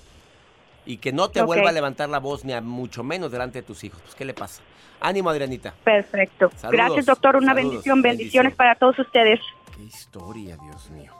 Y 0.87 0.97
que 0.97 1.11
no 1.11 1.29
te 1.29 1.41
vuelva 1.41 1.69
a 1.69 1.73
levantar 1.73 2.07
la 2.07 2.19
voz 2.19 2.45
ni 2.45 2.53
a 2.53 2.61
mucho 2.61 3.03
menos 3.03 3.31
delante 3.31 3.59
de 3.59 3.63
tus 3.63 3.83
hijos. 3.83 3.99
Pues, 4.01 4.15
¿qué 4.15 4.23
le 4.25 4.33
pasa? 4.33 4.61
Ánimo, 5.01 5.29
Adrianita. 5.29 5.73
Perfecto. 5.83 6.49
Saludos, 6.55 6.71
Gracias, 6.71 7.05
doctor. 7.05 7.35
Una 7.35 7.47
saludos, 7.53 7.71
bendición. 7.71 8.01
Bendiciones 8.01 8.51
bendición. 8.51 8.57
para 8.57 8.75
todos 8.75 8.97
ustedes. 8.99 9.39
Qué 9.75 9.83
historia, 9.83 10.57
Dios 10.63 10.89
mío. 10.91 11.13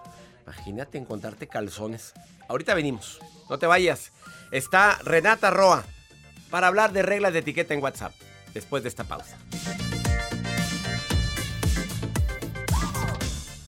Imagínate 0.44 0.98
encontrarte 0.98 1.48
calzones. 1.48 2.14
Ahorita 2.48 2.74
venimos. 2.74 3.20
No 3.50 3.60
te 3.60 3.68
vayas. 3.68 4.14
Está 4.52 4.98
Renata 5.04 5.52
Roa 5.52 5.84
para 6.50 6.68
hablar 6.68 6.94
de 6.94 7.04
reglas 7.04 7.34
de 7.34 7.40
etiqueta 7.40 7.74
en 7.74 7.84
WhatsApp. 7.84 8.14
Después 8.54 8.84
de 8.84 8.90
esta 8.90 9.04
pausa. 9.04 9.38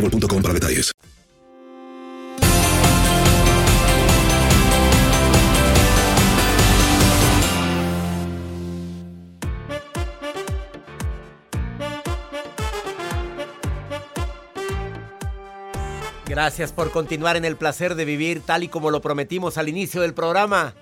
boostmobile.com 0.00 0.42
para 0.42 0.54
detalles. 0.54 0.92
Gracias 16.28 16.72
por 16.72 16.90
continuar 16.90 17.36
en 17.36 17.46
el 17.46 17.56
placer 17.56 17.94
de 17.94 18.04
vivir 18.04 18.42
tal 18.42 18.62
y 18.62 18.68
como 18.68 18.90
lo 18.90 19.00
prometimos 19.00 19.56
al 19.56 19.70
inicio 19.70 20.02
del 20.02 20.12
programa. 20.12 20.74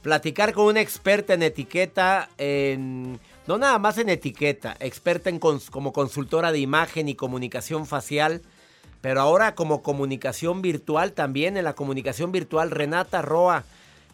Platicar 0.00 0.54
con 0.54 0.66
una 0.66 0.80
experta 0.80 1.34
en 1.34 1.42
etiqueta, 1.42 2.30
en, 2.38 3.20
no 3.46 3.58
nada 3.58 3.78
más 3.78 3.98
en 3.98 4.08
etiqueta, 4.08 4.76
experta 4.80 5.30
en 5.30 5.40
cons- 5.40 5.70
como 5.70 5.92
consultora 5.92 6.52
de 6.52 6.58
imagen 6.60 7.08
y 7.08 7.14
comunicación 7.14 7.86
facial, 7.86 8.42
pero 9.00 9.20
ahora 9.20 9.54
como 9.54 9.82
comunicación 9.82 10.62
virtual 10.62 11.12
también, 11.12 11.56
en 11.56 11.64
la 11.64 11.74
comunicación 11.74 12.30
virtual, 12.32 12.70
Renata 12.70 13.20
Roa. 13.22 13.64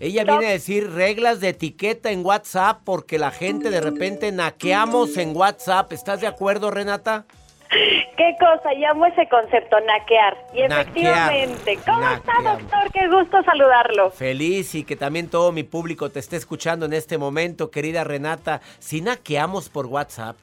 Ella 0.00 0.22
viene 0.22 0.46
a 0.46 0.50
decir 0.50 0.90
reglas 0.92 1.40
de 1.40 1.48
etiqueta 1.48 2.12
en 2.12 2.24
WhatsApp 2.24 2.80
porque 2.84 3.18
la 3.18 3.32
gente 3.32 3.68
de 3.70 3.80
repente 3.80 4.30
naqueamos 4.30 5.16
en 5.16 5.36
WhatsApp. 5.36 5.92
¿Estás 5.92 6.20
de 6.20 6.28
acuerdo, 6.28 6.70
Renata? 6.70 7.26
Qué 7.70 8.34
cosa, 8.40 8.72
llamo 8.74 9.06
ese 9.06 9.28
concepto, 9.28 9.78
naquear. 9.80 10.36
Y 10.54 10.62
Naquear. 10.62 11.32
efectivamente, 11.32 11.78
¿cómo 11.84 12.08
está, 12.08 12.32
doctor? 12.42 12.92
Qué 12.92 13.08
gusto 13.08 13.42
saludarlo. 13.42 14.10
Feliz 14.10 14.74
y 14.74 14.84
que 14.84 14.96
también 14.96 15.28
todo 15.28 15.52
mi 15.52 15.64
público 15.64 16.10
te 16.10 16.18
esté 16.18 16.36
escuchando 16.36 16.86
en 16.86 16.94
este 16.94 17.18
momento, 17.18 17.70
querida 17.70 18.04
Renata. 18.04 18.60
Si 18.78 19.00
naqueamos 19.00 19.68
por 19.68 19.86
WhatsApp, 19.86 20.36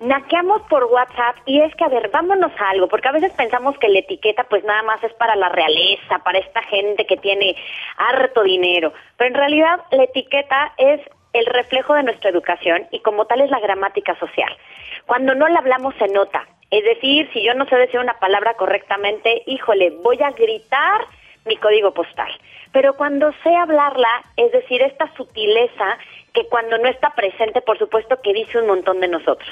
Naqueamos 0.00 0.62
por 0.62 0.84
WhatsApp 0.84 1.36
y 1.44 1.60
es 1.60 1.74
que, 1.74 1.84
a 1.84 1.88
ver, 1.88 2.08
vámonos 2.10 2.52
a 2.58 2.70
algo, 2.70 2.88
porque 2.88 3.08
a 3.08 3.12
veces 3.12 3.32
pensamos 3.32 3.76
que 3.78 3.88
la 3.88 3.98
etiqueta 3.98 4.44
pues 4.44 4.64
nada 4.64 4.82
más 4.82 5.02
es 5.04 5.12
para 5.14 5.36
la 5.36 5.50
realeza, 5.50 6.18
para 6.24 6.38
esta 6.38 6.62
gente 6.62 7.04
que 7.06 7.18
tiene 7.18 7.54
harto 7.98 8.42
dinero, 8.42 8.94
pero 9.18 9.28
en 9.28 9.34
realidad 9.34 9.80
la 9.90 10.04
etiqueta 10.04 10.72
es 10.78 11.00
el 11.34 11.44
reflejo 11.44 11.94
de 11.94 12.02
nuestra 12.02 12.30
educación 12.30 12.86
y 12.90 13.00
como 13.00 13.26
tal 13.26 13.42
es 13.42 13.50
la 13.50 13.60
gramática 13.60 14.18
social. 14.18 14.50
Cuando 15.04 15.34
no 15.34 15.48
la 15.48 15.58
hablamos 15.58 15.94
se 15.96 16.08
nota, 16.08 16.46
es 16.70 16.84
decir, 16.84 17.28
si 17.32 17.42
yo 17.42 17.54
no 17.54 17.66
sé 17.66 17.76
decir 17.76 17.98
una 17.98 18.18
palabra 18.20 18.54
correctamente, 18.54 19.42
híjole, 19.46 19.90
voy 20.02 20.22
a 20.22 20.30
gritar 20.30 21.06
mi 21.44 21.56
código 21.56 21.92
postal. 21.92 22.30
Pero 22.72 22.94
cuando 22.94 23.32
sé 23.42 23.54
hablarla, 23.56 24.08
es 24.36 24.52
decir, 24.52 24.82
esta 24.82 25.12
sutileza 25.16 25.98
que 26.32 26.46
cuando 26.46 26.78
no 26.78 26.88
está 26.88 27.10
presente, 27.14 27.60
por 27.60 27.78
supuesto 27.78 28.20
que 28.22 28.32
dice 28.32 28.58
un 28.58 28.68
montón 28.68 29.00
de 29.00 29.08
nosotros. 29.08 29.50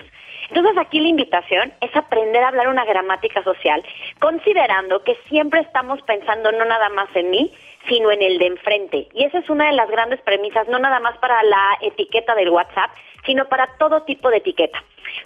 Entonces 0.48 0.78
aquí 0.78 1.00
la 1.00 1.08
invitación 1.08 1.72
es 1.80 1.94
aprender 1.96 2.42
a 2.42 2.48
hablar 2.48 2.68
una 2.68 2.84
gramática 2.84 3.42
social, 3.42 3.82
considerando 4.20 5.02
que 5.02 5.16
siempre 5.28 5.60
estamos 5.60 6.00
pensando 6.02 6.52
no 6.52 6.64
nada 6.64 6.88
más 6.90 7.08
en 7.14 7.30
mí, 7.30 7.52
sino 7.88 8.10
en 8.10 8.22
el 8.22 8.38
de 8.38 8.46
enfrente. 8.46 9.08
Y 9.12 9.24
esa 9.24 9.38
es 9.38 9.50
una 9.50 9.66
de 9.66 9.72
las 9.72 9.90
grandes 9.90 10.20
premisas, 10.22 10.68
no 10.68 10.78
nada 10.78 11.00
más 11.00 11.18
para 11.18 11.42
la 11.42 11.78
etiqueta 11.82 12.34
del 12.34 12.50
WhatsApp, 12.50 12.90
sino 13.26 13.46
para 13.48 13.66
todo 13.78 14.02
tipo 14.04 14.30
de 14.30 14.38
etiqueta. 14.38 14.82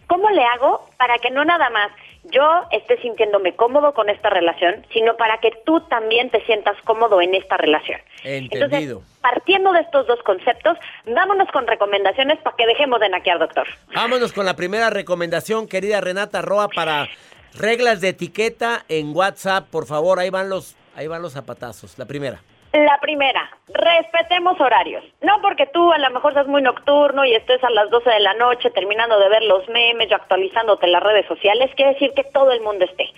¿Cómo 0.07 0.31
le 0.31 0.45
hago 0.45 0.89
para 0.99 1.19
que 1.19 1.31
no 1.31 1.45
nada 1.45 1.71
más 1.71 1.91
yo 2.25 2.45
esté 2.71 3.01
sintiéndome 3.01 3.57
cómodo 3.57 3.95
con 3.95 4.09
esta 4.09 4.31
relación, 4.31 4.87
sino 4.93 5.17
para 5.17 5.39
que 5.39 5.51
tú 5.65 5.81
también 5.89 6.31
te 6.31 6.45
sientas 6.45 6.77
cómodo 6.85 7.21
en 7.21 7.35
esta 7.35 7.57
relación? 7.57 8.01
entendido. 8.23 8.65
Entonces, 8.65 9.19
partiendo 9.21 9.73
de 9.73 9.81
estos 9.81 10.07
dos 10.07 10.23
conceptos, 10.23 10.79
vámonos 11.07 11.49
con 11.53 11.67
recomendaciones 11.67 12.39
para 12.41 12.57
que 12.57 12.67
dejemos 12.67 13.01
de 13.01 13.09
naquear, 13.09 13.39
doctor. 13.39 13.67
Vámonos 13.95 14.33
con 14.33 14.47
la 14.47 14.55
primera 14.55 14.91
recomendación, 14.91 15.67
querida 15.67 16.01
Renata 16.01 16.43
Roa, 16.43 16.69
para 16.69 17.09
reglas 17.55 18.01
de 18.01 18.11
etiqueta 18.11 18.85
en 18.89 19.15
WhatsApp. 19.15 19.69
Por 19.71 19.87
favor, 19.87 20.19
ahí 20.19 20.31
van 20.31 20.49
los, 20.49 20.77
ahí 20.95 21.07
van 21.07 21.23
los 21.23 21.33
zapatazos. 21.33 21.99
La 21.99 22.07
primera. 22.07 22.41
La 22.73 22.99
primera, 23.03 23.51
respetemos 23.69 24.59
horarios. 24.59 25.05
No 25.21 25.43
porque 25.43 25.67
tú 25.67 25.93
a 25.93 25.99
lo 25.99 26.09
mejor 26.09 26.33
seas 26.33 26.47
muy 26.47 26.63
nocturno 26.63 27.23
y 27.27 27.35
estés 27.35 27.63
a 27.63 27.69
las 27.69 27.91
12 27.91 28.09
de 28.09 28.21
la 28.21 28.33
noche 28.33 28.71
terminando 28.71 29.19
de 29.19 29.29
ver 29.29 29.43
los 29.43 29.69
memes 29.69 30.11
y 30.11 30.15
actualizándote 30.15 30.87
en 30.87 30.93
las 30.93 31.03
redes 31.03 31.27
sociales, 31.27 31.71
quiere 31.77 31.93
decir 31.93 32.15
que 32.15 32.25
todo 32.25 32.51
el 32.51 32.63
mundo 32.63 32.87
esté. 32.87 33.11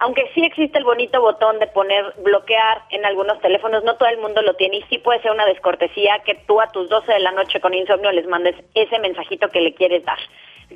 Aunque 0.00 0.30
sí 0.34 0.44
existe 0.44 0.76
el 0.76 0.84
bonito 0.84 1.22
botón 1.22 1.58
de 1.58 1.68
poner 1.68 2.04
bloquear 2.22 2.82
en 2.90 3.06
algunos 3.06 3.40
teléfonos, 3.40 3.82
no 3.82 3.96
todo 3.96 4.10
el 4.10 4.18
mundo 4.18 4.42
lo 4.42 4.54
tiene 4.54 4.76
y 4.76 4.82
sí 4.90 4.98
puede 4.98 5.22
ser 5.22 5.32
una 5.32 5.46
descortesía 5.46 6.18
que 6.26 6.34
tú 6.46 6.60
a 6.60 6.70
tus 6.70 6.90
12 6.90 7.10
de 7.10 7.20
la 7.20 7.32
noche 7.32 7.60
con 7.60 7.72
insomnio 7.72 8.12
les 8.12 8.26
mandes 8.26 8.56
ese 8.74 8.98
mensajito 8.98 9.48
que 9.48 9.62
le 9.62 9.72
quieres 9.72 10.04
dar. 10.04 10.18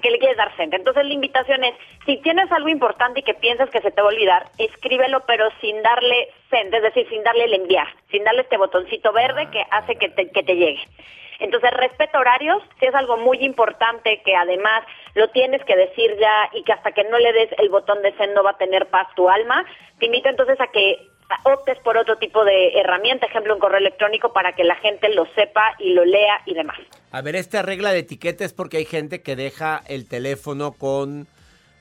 Que 0.01 0.11
le 0.11 0.19
quieres 0.19 0.37
dar 0.37 0.55
send. 0.57 0.75
Entonces 0.75 1.05
la 1.05 1.13
invitación 1.13 1.65
es, 1.65 1.75
si 2.07 2.17
tienes 2.19 2.51
algo 2.53 2.69
importante 2.69 3.21
y 3.21 3.23
que 3.23 3.35
piensas 3.35 3.71
que 3.71 3.81
se 3.81 3.91
te 3.91 4.01
va 4.01 4.09
a 4.09 4.13
olvidar, 4.13 4.51
escríbelo 4.59 5.25
pero 5.27 5.49
sin 5.61 5.83
darle 5.83 6.29
send, 6.51 6.75
es 6.75 6.83
decir, 6.83 7.09
sin 7.09 7.23
darle 7.23 7.45
el 7.45 7.55
enviar, 7.55 7.89
sin 8.11 8.25
darle 8.25 8.43
este 8.43 8.57
botoncito 8.57 9.13
verde 9.13 9.49
que 9.51 9.65
hace 9.71 9.97
que 9.97 10.09
te, 10.09 10.31
que 10.31 10.43
te 10.43 10.57
llegue. 10.57 10.83
Entonces, 11.41 11.73
respeto 11.73 12.19
horarios, 12.19 12.63
si 12.79 12.87
es 12.87 12.95
algo 12.95 13.17
muy 13.17 13.39
importante 13.39 14.23
que 14.25 14.37
además 14.37 14.85
lo 15.15 15.29
tienes 15.29 15.63
que 15.65 15.75
decir 15.75 16.17
ya 16.19 16.49
y 16.53 16.63
que 16.63 16.73
hasta 16.73 16.93
que 16.93 17.03
no 17.05 17.19
le 17.19 17.33
des 17.33 17.51
el 17.59 17.69
botón 17.69 18.01
de 18.03 18.13
send 18.13 18.35
no 18.35 18.45
va 18.45 18.51
a 18.51 18.59
tener 18.59 18.87
paz 18.87 19.09
tu 19.17 19.29
alma, 19.29 19.65
te 19.99 20.07
invito 20.07 20.29
entonces 20.29 20.61
a 20.61 20.69
que 20.69 21.09
optes 21.45 21.79
por 21.81 21.97
otro 21.97 22.17
tipo 22.19 22.45
de 22.45 22.79
herramienta, 22.79 23.27
ejemplo 23.27 23.55
un 23.55 23.61
correo 23.61 23.79
electrónico 23.79 24.33
para 24.33 24.53
que 24.53 24.65
la 24.65 24.77
gente 24.77 25.09
lo 25.15 25.27
sepa 25.35 25.75
y 25.79 25.93
lo 25.93 26.05
lea 26.05 26.41
y 26.47 26.55
demás. 26.55 26.79
A 27.11 27.23
ver, 27.23 27.37
esta 27.37 27.63
regla 27.63 27.93
de 27.93 28.01
etiqueta 28.01 28.45
es 28.45 28.53
porque 28.53 28.79
hay 28.79 28.85
gente 28.85 29.23
que 29.23 29.37
deja 29.37 29.83
el 29.87 30.09
teléfono 30.09 30.73
con, 30.73 31.27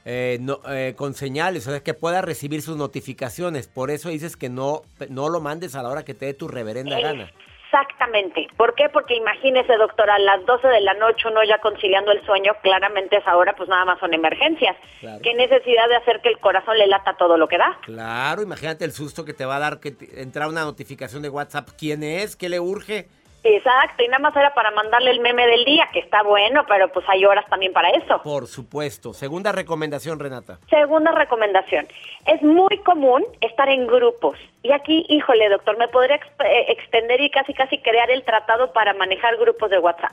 eh, 0.06 0.38
no, 0.42 0.60
eh, 0.70 0.94
con 0.96 1.14
señales, 1.14 1.68
o 1.68 1.72
sea, 1.72 1.82
que 1.82 1.94
pueda 1.94 2.22
recibir 2.22 2.62
sus 2.62 2.78
notificaciones. 2.78 3.68
Por 3.68 3.92
eso 3.92 4.10
dices 4.10 4.38
que 4.38 4.50
no, 4.50 4.82
no 5.10 5.30
lo 5.30 5.42
mandes 5.42 5.76
a 5.76 5.84
la 5.84 5.90
hora 5.90 6.04
que 6.04 6.14
te 6.14 6.26
dé 6.26 6.34
tu 6.34 6.48
reverenda 6.48 7.00
gana. 7.00 7.32
Exactamente. 7.74 8.48
¿Por 8.58 8.76
qué? 8.76 8.90
Porque 8.90 9.16
imagínese, 9.16 9.78
doctora, 9.78 10.16
a 10.16 10.20
las 10.20 10.46
12 10.46 10.68
de 10.68 10.82
la 10.82 10.94
noche 10.96 11.28
uno 11.30 11.42
ya 11.44 11.58
conciliando 11.60 12.12
el 12.12 12.24
sueño, 12.26 12.52
claramente 12.62 13.16
esa 13.18 13.36
hora 13.38 13.54
pues 13.56 13.70
nada 13.70 13.86
más 13.86 14.00
son 14.00 14.14
emergencias. 14.14 14.76
¿Qué 15.24 15.34
necesidad 15.34 15.88
de 15.88 15.96
hacer 15.96 16.20
que 16.22 16.30
el 16.30 16.38
corazón 16.40 16.78
le 16.78 16.88
lata 16.88 17.16
todo 17.18 17.38
lo 17.38 17.48
que 17.48 17.58
da? 17.58 17.78
Claro, 17.84 18.42
imagínate 18.42 18.84
el 18.84 18.92
susto 18.92 19.24
que 19.24 19.34
te 19.34 19.46
va 19.46 19.56
a 19.56 19.60
dar 19.60 19.80
que 19.80 19.92
te- 19.92 20.22
entra 20.22 20.48
una 20.50 20.64
notificación 20.66 21.22
de 21.22 21.30
WhatsApp. 21.30 21.70
¿Quién 21.78 22.04
es? 22.04 22.36
¿Qué 22.36 22.50
le 22.50 22.60
urge? 22.60 23.08
Exacto, 23.44 24.04
y 24.04 24.08
nada 24.08 24.20
más 24.20 24.36
era 24.36 24.54
para 24.54 24.70
mandarle 24.72 25.12
el 25.12 25.20
meme 25.20 25.48
del 25.48 25.66
día, 25.66 25.90
que 25.92 26.00
está 26.00 26.22
bueno, 26.22 26.64
pero 26.68 26.90
pues 26.92 27.06
hay 27.10 27.26
horas 27.26 27.46
también 27.50 27.74
para 27.74 27.90
eso. 27.90 28.22
Por 28.22 28.46
supuesto. 28.46 29.14
Segunda 29.14 29.52
recomendación, 29.52 30.20
Renata. 30.20 30.60
Segunda 30.70 31.12
recomendación, 31.12 31.88
es 32.26 32.42
muy 32.44 32.78
común 32.84 33.26
estar 33.42 33.68
en 33.68 33.88
grupos. 33.88 34.38
Y 34.64 34.72
aquí, 34.72 35.06
híjole, 35.10 35.50
doctor, 35.50 35.76
me 35.78 35.88
podría 35.88 36.18
eh, 36.18 36.66
extender 36.70 37.20
y 37.20 37.32
casi 37.32 37.52
casi 37.54 37.80
crear 37.80 38.12
el 38.12 38.24
tratado 38.24 38.72
para 38.74 38.94
manejar 38.94 39.36
grupos 39.38 39.72
de 39.72 39.80
WhatsApp. 39.80 40.12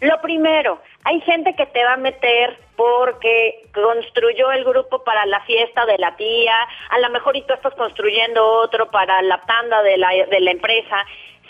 Lo 0.00 0.20
primero, 0.20 0.80
hay 1.04 1.20
gente 1.20 1.54
que 1.54 1.66
te 1.66 1.84
va 1.84 1.92
a 1.92 1.96
meter 1.96 2.58
porque 2.74 3.66
construyó 3.72 4.50
el 4.50 4.64
grupo 4.64 5.04
para 5.04 5.24
la 5.26 5.40
fiesta 5.42 5.86
de 5.86 5.96
la 5.98 6.16
tía, 6.16 6.56
a 6.90 6.98
lo 6.98 7.10
mejor 7.10 7.36
y 7.36 7.42
tú 7.42 7.54
estás 7.54 7.72
construyendo 7.74 8.44
otro 8.44 8.90
para 8.90 9.22
la 9.22 9.40
tanda 9.42 9.82
de 9.82 9.96
la, 9.96 10.08
de 10.08 10.40
la 10.40 10.50
empresa 10.50 11.04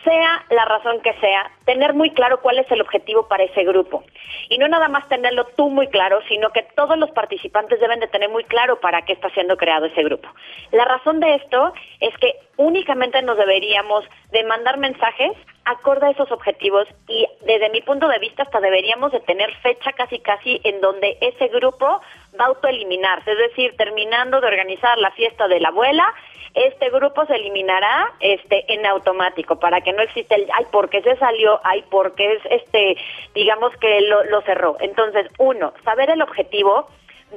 sea 0.04 0.44
la 0.50 0.64
razón 0.66 1.00
que 1.00 1.12
sea, 1.14 1.50
tener 1.64 1.94
muy 1.94 2.10
claro 2.10 2.40
cuál 2.40 2.58
es 2.58 2.70
el 2.70 2.80
objetivo 2.80 3.26
para 3.26 3.44
ese 3.44 3.64
grupo. 3.64 4.04
Y 4.48 4.58
no 4.58 4.68
nada 4.68 4.88
más 4.88 5.08
tenerlo 5.08 5.46
tú 5.56 5.70
muy 5.70 5.88
claro, 5.88 6.20
sino 6.28 6.50
que 6.50 6.62
todos 6.76 6.96
los 6.98 7.10
participantes 7.10 7.80
deben 7.80 8.00
de 8.00 8.08
tener 8.08 8.28
muy 8.28 8.44
claro 8.44 8.80
para 8.80 9.02
qué 9.02 9.14
está 9.14 9.30
siendo 9.30 9.56
creado 9.56 9.86
ese 9.86 10.02
grupo. 10.02 10.28
La 10.72 10.84
razón 10.84 11.20
de 11.20 11.34
esto 11.34 11.72
es 12.00 12.16
que 12.18 12.34
únicamente 12.56 13.20
nos 13.22 13.36
deberíamos 13.36 14.04
de 14.30 14.44
mandar 14.44 14.78
mensajes 14.78 15.32
acorde 15.64 16.06
a 16.06 16.10
esos 16.10 16.30
objetivos 16.30 16.86
y 17.08 17.26
desde 17.46 17.70
mi 17.70 17.80
punto 17.80 18.06
de 18.08 18.18
vista 18.18 18.42
hasta 18.42 18.60
deberíamos 18.60 19.12
de 19.12 19.20
tener 19.20 19.52
fecha 19.56 19.92
casi 19.92 20.18
casi 20.18 20.60
en 20.62 20.80
donde 20.80 21.16
ese 21.20 21.48
grupo 21.48 22.00
va 22.38 22.44
a 22.44 22.48
autoeliminarse, 22.48 23.32
es 23.32 23.38
decir, 23.38 23.74
terminando 23.76 24.40
de 24.40 24.46
organizar 24.46 24.98
la 24.98 25.10
fiesta 25.12 25.48
de 25.48 25.60
la 25.60 25.68
abuela, 25.68 26.12
este 26.54 26.90
grupo 26.90 27.26
se 27.26 27.34
eliminará 27.34 28.12
este 28.20 28.72
en 28.72 28.86
automático 28.86 29.58
para 29.58 29.80
que 29.80 29.92
no 29.92 30.02
exista 30.02 30.36
el 30.36 30.46
ay 30.54 30.66
porque 30.70 31.02
se 31.02 31.16
salió 31.16 31.60
ay 31.64 31.84
porque 31.90 32.34
es 32.34 32.42
este 32.50 32.96
digamos 33.34 33.72
que 33.80 34.00
lo, 34.02 34.24
lo 34.24 34.40
cerró 34.42 34.76
entonces 34.80 35.28
uno 35.38 35.72
saber 35.84 36.10
el 36.10 36.22
objetivo. 36.22 36.88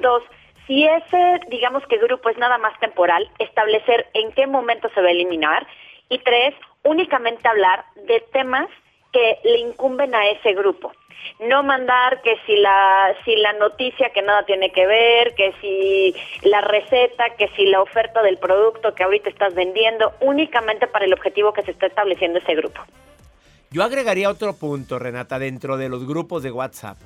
Dos 0.02 0.24
si 0.68 0.86
ese 0.86 1.40
digamos 1.48 1.86
que 1.88 1.98
grupo 1.98 2.30
es 2.30 2.38
nada 2.38 2.58
más 2.58 2.78
temporal 2.80 3.30
establecer 3.40 4.08
en 4.14 4.32
qué 4.34 4.46
momento 4.48 4.90
se 4.94 5.02
va 5.02 5.08
a 5.08 5.12
eliminar. 5.12 5.66
Y 6.10 6.20
tres 6.20 6.54
únicamente 6.84 7.48
hablar 7.48 7.84
de 8.08 8.22
temas 8.32 8.70
que 9.12 9.40
le 9.44 9.60
incumben 9.60 10.14
a 10.16 10.30
ese 10.30 10.54
grupo 10.54 10.92
no 11.40 11.64
mandar 11.64 12.22
que 12.22 12.36
si 12.46 12.56
la 12.58 13.16
si 13.24 13.36
la 13.36 13.54
noticia 13.54 14.12
que 14.12 14.22
nada 14.22 14.44
tiene 14.46 14.72
que 14.72 14.86
ver, 14.86 15.36
que 15.36 15.54
si 15.62 16.16
la 16.48 16.62
receta, 16.62 17.36
que 17.38 17.50
si 17.56 17.66
la 17.66 17.82
oferta 17.82 18.22
del 18.24 18.38
producto 18.38 18.94
que 18.96 19.04
ahorita 19.04 19.30
estás 19.30 19.54
vendiendo, 19.54 20.14
únicamente 20.22 20.88
para 20.88 21.06
el 21.06 21.14
objetivo 21.14 21.54
que 21.54 21.64
se 21.64 21.72
está 21.72 21.88
estableciendo 21.88 22.40
ese 22.40 22.56
grupo. 22.56 22.82
Yo 23.70 23.84
agregaría 23.84 24.30
otro 24.30 24.56
punto, 24.56 24.98
Renata, 24.98 25.40
dentro 25.40 25.78
de 25.78 25.90
los 25.90 26.08
grupos 26.08 26.42
de 26.44 26.52
WhatsApp. 26.52 26.98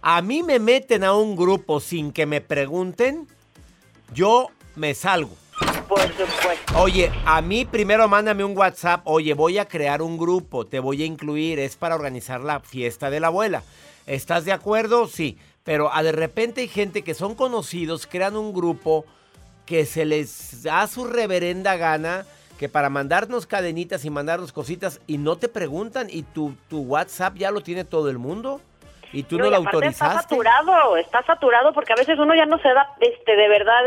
A 0.00 0.22
mí 0.22 0.42
me 0.42 0.58
meten 0.58 1.02
a 1.02 1.14
un 1.14 1.34
grupo 1.34 1.80
sin 1.80 2.12
que 2.12 2.26
me 2.26 2.40
pregunten, 2.40 3.26
yo 4.12 4.48
me 4.76 4.94
salgo. 4.94 5.34
Oye, 6.76 7.10
a 7.24 7.40
mí 7.40 7.64
primero 7.64 8.08
mándame 8.08 8.44
un 8.44 8.56
WhatsApp. 8.56 9.02
Oye, 9.04 9.34
voy 9.34 9.58
a 9.58 9.66
crear 9.66 10.02
un 10.02 10.18
grupo, 10.18 10.66
te 10.66 10.80
voy 10.80 11.02
a 11.02 11.06
incluir, 11.06 11.58
es 11.58 11.76
para 11.76 11.94
organizar 11.94 12.40
la 12.40 12.60
fiesta 12.60 13.10
de 13.10 13.20
la 13.20 13.28
abuela. 13.28 13.62
¿Estás 14.06 14.44
de 14.44 14.52
acuerdo? 14.52 15.06
Sí. 15.06 15.38
Pero 15.64 15.92
a 15.92 16.02
de 16.02 16.12
repente 16.12 16.60
hay 16.60 16.68
gente 16.68 17.02
que 17.02 17.14
son 17.14 17.34
conocidos, 17.34 18.06
crean 18.06 18.36
un 18.36 18.52
grupo 18.52 19.06
que 19.64 19.86
se 19.86 20.04
les 20.04 20.62
da 20.62 20.86
su 20.86 21.06
reverenda 21.06 21.76
gana, 21.76 22.26
que 22.58 22.68
para 22.68 22.90
mandarnos 22.90 23.46
cadenitas 23.46 24.04
y 24.04 24.10
mandarnos 24.10 24.52
cositas 24.52 25.00
y 25.06 25.16
no 25.16 25.36
te 25.36 25.48
preguntan 25.48 26.08
y 26.10 26.22
tu, 26.22 26.54
tu 26.68 26.80
WhatsApp 26.80 27.36
ya 27.36 27.50
lo 27.50 27.62
tiene 27.62 27.84
todo 27.84 28.10
el 28.10 28.18
mundo 28.18 28.60
y 29.14 29.22
tú 29.22 29.38
no, 29.38 29.46
y 29.46 29.50
lo 29.50 29.56
aparte 29.56 29.86
Está 29.88 30.06
autorizaste. 30.06 30.22
saturado, 30.34 30.96
está 30.96 31.22
saturado 31.24 31.72
porque 31.72 31.92
a 31.92 31.96
veces 31.96 32.18
uno 32.18 32.34
ya 32.34 32.46
no 32.46 32.58
se 32.58 32.68
da 32.68 32.88
este 33.00 33.36
de 33.36 33.48
verdad 33.48 33.82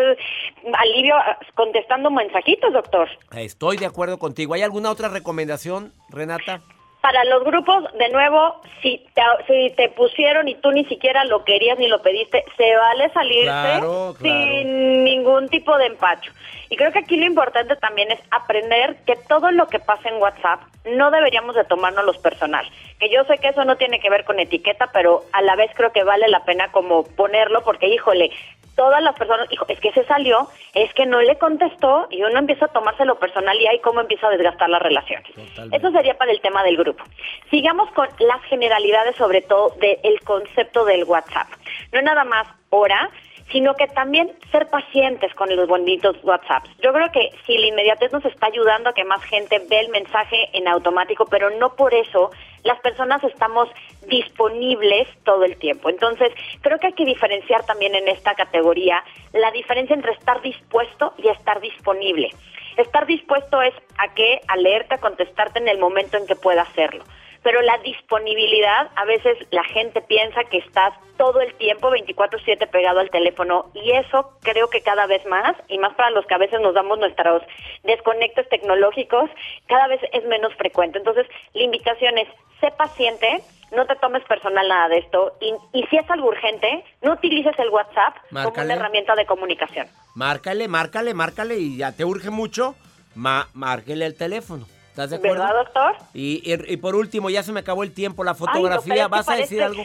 alivio 0.73 1.15
ah, 1.15 1.37
contestando 1.55 2.09
mensajitos, 2.09 2.73
doctor. 2.73 3.07
Estoy 3.35 3.77
de 3.77 3.85
acuerdo 3.85 4.17
contigo. 4.17 4.53
¿Hay 4.53 4.61
alguna 4.63 4.89
otra 4.89 5.09
recomendación, 5.09 5.91
Renata? 6.09 6.61
Para 7.01 7.23
los 7.25 7.43
grupos, 7.43 7.85
de 7.97 8.09
nuevo, 8.09 8.61
si 8.81 9.05
te, 9.13 9.21
si 9.47 9.69
te 9.75 9.89
pusieron 9.89 10.47
y 10.47 10.55
tú 10.55 10.71
ni 10.71 10.83
siquiera 10.85 11.23
lo 11.25 11.45
querías 11.45 11.77
ni 11.79 11.87
lo 11.87 12.01
pediste, 12.01 12.43
se 12.57 12.75
vale 12.75 13.09
salirse 13.13 13.43
Claro, 13.45 14.15
claro. 14.19 14.41
sin 14.41 15.03
ningún 15.03 15.47
tipo 15.47 15.77
de 15.77 15.85
empacho. 15.85 16.31
Y 16.69 16.75
creo 16.75 16.91
que 16.91 16.99
aquí 16.99 17.15
lo 17.15 17.25
importante 17.25 17.75
también 17.77 18.11
es 18.11 18.19
aprender 18.31 18.97
que 19.05 19.15
todo 19.15 19.51
lo 19.51 19.67
que 19.67 19.79
pasa 19.79 20.09
en 20.09 20.17
WhatsApp 20.21 20.59
no 20.85 21.11
deberíamos 21.11 21.55
de 21.55 21.63
tomarnos 21.63 22.03
los 22.03 22.17
personal. 22.17 22.67
Que 22.99 23.09
yo 23.09 23.23
sé 23.25 23.37
que 23.37 23.49
eso 23.49 23.63
no 23.63 23.77
tiene 23.77 23.99
que 23.99 24.09
ver 24.09 24.25
con 24.25 24.39
etiqueta, 24.39 24.87
pero 24.91 25.23
a 25.31 25.41
la 25.41 25.55
vez 25.55 25.71
creo 25.75 25.91
que 25.93 26.03
vale 26.03 26.27
la 26.27 26.43
pena 26.43 26.71
como 26.71 27.03
ponerlo 27.03 27.63
porque, 27.63 27.87
híjole, 27.87 28.31
todas 28.77 29.01
las 29.03 29.15
personas, 29.15 29.51
hijo, 29.51 29.65
es 29.67 29.79
que 29.79 29.91
se 29.91 30.05
salió, 30.05 30.47
es 30.73 30.93
que 30.93 31.05
no 31.05 31.19
le 31.19 31.37
contestó 31.37 32.07
y 32.11 32.23
uno 32.23 32.39
empieza 32.39 32.65
a 32.65 32.67
tomárselo 32.69 33.19
personal 33.19 33.59
y 33.59 33.67
ahí 33.67 33.79
cómo 33.79 33.99
empieza 33.99 34.27
a 34.27 34.29
desgastar 34.29 34.69
las 34.69 34.81
relaciones. 34.81 35.29
Eso 35.71 35.91
sería 35.91 36.17
para 36.17 36.31
el 36.31 36.39
tema 36.39 36.63
del 36.63 36.77
grupo. 36.77 37.03
Sigamos 37.49 37.91
con 37.91 38.07
las 38.19 38.41
generalidades, 38.43 39.15
sobre 39.15 39.41
todo 39.41 39.75
del 39.81 40.19
concepto 40.21 40.85
del 40.85 41.03
WhatsApp. 41.03 41.47
No 41.91 42.01
nada 42.03 42.23
más 42.23 42.47
hora, 42.69 43.09
sino 43.51 43.75
que 43.75 43.87
también 43.87 44.31
ser 44.51 44.67
pacientes 44.67 45.33
con 45.35 45.53
los 45.55 45.67
bonitos 45.67 46.17
WhatsApps. 46.23 46.69
Yo 46.81 46.91
creo 46.91 47.11
que 47.11 47.29
si 47.45 47.57
la 47.57 47.67
inmediatez 47.67 48.11
nos 48.11 48.25
está 48.25 48.47
ayudando 48.47 48.89
a 48.89 48.93
que 48.93 49.05
más 49.05 49.23
gente 49.23 49.61
ve 49.69 49.79
el 49.79 49.89
mensaje 49.89 50.49
en 50.53 50.67
automático, 50.67 51.25
pero 51.25 51.49
no 51.51 51.75
por 51.75 51.93
eso 51.93 52.31
las 52.63 52.79
personas 52.81 53.23
estamos 53.23 53.69
disponibles 54.07 55.07
todo 55.23 55.45
el 55.45 55.57
tiempo. 55.57 55.89
Entonces, 55.89 56.29
creo 56.61 56.79
que 56.79 56.87
hay 56.87 56.93
que 56.93 57.05
diferenciar 57.05 57.65
también 57.65 57.95
en 57.95 58.07
esta 58.07 58.35
categoría 58.35 59.03
la 59.33 59.51
diferencia 59.51 59.93
entre 59.93 60.11
estar 60.13 60.41
dispuesto 60.41 61.13
y 61.17 61.29
estar 61.29 61.61
disponible. 61.61 62.29
Estar 62.75 63.05
dispuesto 63.07 63.61
es 63.61 63.73
a 63.97 64.13
que 64.13 64.39
a 64.47 64.55
leerte, 64.57 64.95
a 64.95 64.99
contestarte 64.99 65.59
en 65.59 65.67
el 65.67 65.79
momento 65.79 66.17
en 66.17 66.27
que 66.27 66.35
pueda 66.35 66.61
hacerlo. 66.63 67.03
Pero 67.47 67.61
la 67.61 67.77
disponibilidad, 67.77 68.89
a 68.97 69.05
veces 69.05 69.37
la 69.51 69.63
gente 69.63 70.01
piensa 70.01 70.43
que 70.51 70.57
estás 70.57 70.93
todo 71.15 71.39
el 71.39 71.53
tiempo 71.55 71.89
24/7 71.89 72.67
pegado 72.67 72.99
al 72.99 73.09
teléfono 73.09 73.71
y 73.73 73.91
eso 73.91 74.33
creo 74.41 74.69
que 74.69 74.81
cada 74.81 75.05
vez 75.07 75.25
más, 75.27 75.55
y 75.69 75.77
más 75.79 75.93
para 75.95 76.09
los 76.09 76.25
que 76.25 76.33
a 76.33 76.39
veces 76.39 76.59
nos 76.59 76.73
damos 76.73 76.99
nuestros 76.99 77.41
desconectos 77.83 78.49
tecnológicos, 78.49 79.29
cada 79.67 79.87
vez 79.87 80.01
es 80.11 80.25
menos 80.25 80.53
frecuente. 80.55 80.97
Entonces, 80.97 81.25
la 81.53 81.63
invitación 81.63 82.17
es, 82.17 82.27
sé 82.59 82.69
paciente, 82.71 83.39
no 83.71 83.85
te 83.85 83.95
tomes 83.95 84.25
personal 84.25 84.67
nada 84.67 84.89
de 84.89 84.97
esto 84.97 85.37
y, 85.39 85.53
y 85.71 85.83
si 85.87 85.95
es 85.95 86.09
algo 86.09 86.27
urgente, 86.27 86.83
no 87.01 87.13
utilices 87.13 87.57
el 87.59 87.69
WhatsApp 87.69 88.13
como 88.43 88.55
una 88.65 88.73
herramienta 88.81 89.15
de 89.15 89.25
comunicación. 89.25 89.87
Márcale, 90.15 90.67
márcale, 90.67 91.13
márcale 91.13 91.55
y 91.57 91.77
ya 91.77 91.93
te 91.93 92.03
urge 92.03 92.29
mucho, 92.29 92.75
ma- 93.15 93.47
márquele 93.53 94.05
el 94.05 94.17
teléfono. 94.17 94.65
¿Estás 94.97 95.11
de 95.11 95.17
acuerdo? 95.17 95.43
¿Verdad, 95.43 95.55
doctor? 95.63 95.95
Y, 96.15 96.41
y- 96.43 96.73
y 96.73 96.77
por 96.77 96.95
último, 96.95 97.29
ya 97.29 97.43
se 97.43 97.51
me 97.51 97.59
acabó 97.59 97.83
el 97.83 97.93
tiempo, 97.93 98.23
la 98.23 98.31
Ay, 98.31 98.37
doctor, 98.39 98.55
fotografía. 98.55 99.07
¿Vas 99.07 99.29
a 99.29 99.35
decir 99.35 99.61
este- 99.61 99.63
algo? 99.63 99.83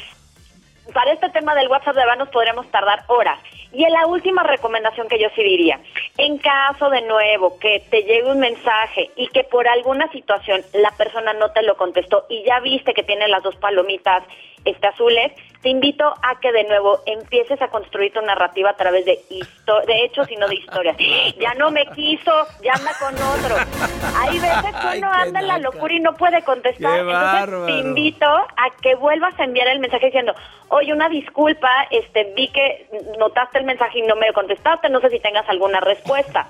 Para 0.95 1.13
este 1.13 1.29
tema 1.29 1.55
del 1.55 1.69
WhatsApp 1.69 1.95
de 1.95 2.03
nos 2.17 2.31
podríamos 2.31 2.67
tardar 2.71 3.05
horas. 3.09 3.39
Y 3.75 3.85
en 3.85 3.93
la 3.93 4.07
última 4.07 4.43
recomendación 4.43 5.09
que 5.09 5.19
yo 5.21 5.29
sí 5.37 5.43
diría, 5.43 5.81
en 6.17 6.39
caso 6.39 6.89
de 6.89 7.03
nuevo 7.03 7.59
que 7.59 7.81
te 7.91 8.03
llegue 8.05 8.25
un 8.31 8.39
mensaje 8.41 9.11
y 9.17 9.29
que 9.29 9.45
por 9.45 9.69
alguna 9.69 10.11
situación 10.13 10.63
la 10.73 10.91
persona 10.93 11.35
no 11.35 11.51
te 11.53 11.63
lo 11.63 11.77
contestó 11.77 12.25
y 12.31 12.43
ya 12.45 12.61
viste 12.61 12.95
que 12.95 13.03
tiene 13.03 13.29
las 13.29 13.43
dos 13.43 13.55
palomitas 13.57 14.25
este, 14.65 14.87
azules, 14.87 15.33
te 15.63 15.69
invito 15.69 16.13
a 16.23 16.41
que 16.41 16.51
de 16.51 16.65
nuevo 16.65 17.01
empieces 17.07 17.63
a 17.63 17.69
construir 17.69 18.13
tu 18.13 18.21
narrativa 18.21 18.71
a 18.71 18.77
través 18.77 19.05
de, 19.05 19.21
de 19.31 20.05
hechos 20.05 20.29
y 20.31 20.37
no 20.37 20.49
de 20.49 20.57
historias. 20.57 20.97
ya 21.39 21.55
no 21.55 21.71
me 21.71 21.87
quiso, 21.87 22.33
ya 22.63 22.73
anda 22.73 22.93
con 22.99 23.15
otro. 23.15 23.57
Hay 24.19 24.41
veces 24.41 24.75
que 24.75 24.99
uno 24.99 25.11
anda 25.13 25.41
en 25.41 25.47
la 25.47 25.59
locura 25.59 25.95
y 25.95 26.01
no 26.01 26.15
puede 26.17 26.43
contestar. 26.43 27.01
Entonces 27.01 27.67
te 27.67 27.73
invito 27.89 28.27
a 28.27 28.71
que 28.83 28.97
vuelvas 28.97 29.39
a 29.39 29.45
enviar 29.45 29.69
el 29.69 29.79
mensaje 29.79 30.07
diciendo, 30.07 30.35
oye, 30.69 30.93
una 30.93 31.09
disculpa, 31.09 31.87
este, 31.91 32.33
vi 32.35 32.49
que 32.49 32.89
notaste 33.19 33.59
el 33.59 33.65
mensaje 33.65 34.01
y 34.01 34.03
no 34.03 34.17
me 34.17 34.33
contestaste, 34.33 34.89
no 34.89 35.01
sé 35.01 35.11
si 35.11 35.21
tengas 35.21 35.49
alguna 35.49 35.81
respuesta. 35.81 36.49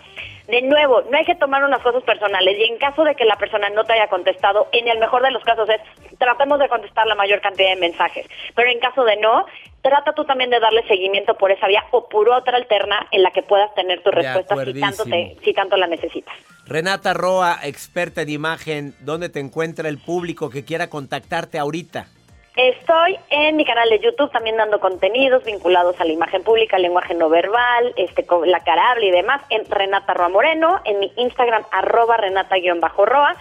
De 0.48 0.60
nuevo, 0.62 1.02
no 1.10 1.16
hay 1.16 1.24
que 1.24 1.34
tomar 1.34 1.64
unas 1.64 1.80
cosas 1.82 2.02
personales 2.02 2.56
y 2.58 2.64
en 2.64 2.78
caso 2.78 3.04
de 3.04 3.14
que 3.14 3.24
la 3.24 3.36
persona 3.36 3.70
no 3.70 3.84
te 3.84 3.92
haya 3.92 4.08
contestado, 4.08 4.68
en 4.72 4.88
el 4.88 4.98
mejor 4.98 5.22
de 5.22 5.30
los 5.30 5.42
casos 5.44 5.68
es 5.68 5.80
tratemos 6.18 6.58
de 6.58 6.68
contestar 6.68 7.06
la 7.06 7.14
mayor 7.14 7.40
cantidad 7.40 7.70
de 7.70 7.80
mensajes, 7.80 8.26
pero 8.54 8.70
en 8.70 8.78
caso 8.80 9.04
de 9.04 9.16
no, 9.16 9.46
trata 9.82 10.12
tú 10.12 10.24
también 10.24 10.50
de 10.50 10.60
darle 10.60 10.86
seguimiento 10.86 11.34
por 11.34 11.50
esa 11.50 11.66
vía 11.66 11.84
o 11.90 12.08
por 12.08 12.28
otra 12.28 12.56
alterna 12.56 13.06
en 13.10 13.22
la 13.22 13.30
que 13.30 13.42
puedas 13.42 13.74
tener 13.74 14.02
tu 14.02 14.10
respuesta 14.10 14.56
si 14.64 14.80
tanto, 14.80 15.04
te, 15.04 15.36
si 15.44 15.52
tanto 15.52 15.76
la 15.76 15.86
necesitas. 15.86 16.34
Renata 16.66 17.14
Roa, 17.14 17.58
experta 17.62 18.22
en 18.22 18.30
imagen, 18.30 18.94
¿dónde 19.00 19.28
te 19.28 19.40
encuentra 19.40 19.88
el 19.88 19.98
público 19.98 20.50
que 20.50 20.64
quiera 20.64 20.88
contactarte 20.88 21.58
ahorita? 21.58 22.06
Estoy 22.56 23.18
en 23.30 23.56
mi 23.56 23.64
canal 23.64 23.88
de 23.88 23.98
YouTube 23.98 24.30
también 24.30 24.58
dando 24.58 24.78
contenidos 24.78 25.42
vinculados 25.42 25.98
a 25.98 26.04
la 26.04 26.12
imagen 26.12 26.42
pública, 26.42 26.78
lenguaje 26.78 27.14
no 27.14 27.30
verbal, 27.30 27.94
este, 27.96 28.26
la 28.44 28.62
carable 28.62 29.06
y 29.06 29.10
demás, 29.10 29.40
en 29.48 29.64
Renata 29.70 30.12
Roa 30.12 30.28
Moreno, 30.28 30.82
en 30.84 31.00
mi 31.00 31.10
Instagram 31.16 31.64
arroba 31.70 32.18
renata-roa, 32.18 33.36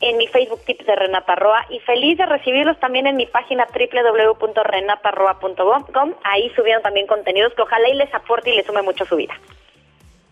en 0.00 0.16
mi 0.16 0.26
Facebook 0.26 0.64
Tips 0.64 0.84
de 0.84 0.96
Renata 0.96 1.36
Roa 1.36 1.64
y 1.70 1.78
feliz 1.80 2.18
de 2.18 2.26
recibirlos 2.26 2.80
también 2.80 3.06
en 3.06 3.14
mi 3.14 3.26
página 3.26 3.68
www.renataroa.com. 3.72 6.14
Ahí 6.24 6.50
subieron 6.56 6.82
también 6.82 7.06
contenidos 7.06 7.54
que 7.54 7.62
ojalá 7.62 7.88
y 7.88 7.94
les 7.94 8.12
aporte 8.12 8.50
y 8.50 8.56
les 8.56 8.66
sume 8.66 8.82
mucho 8.82 9.04
a 9.04 9.06
su 9.06 9.14
vida. 9.14 9.34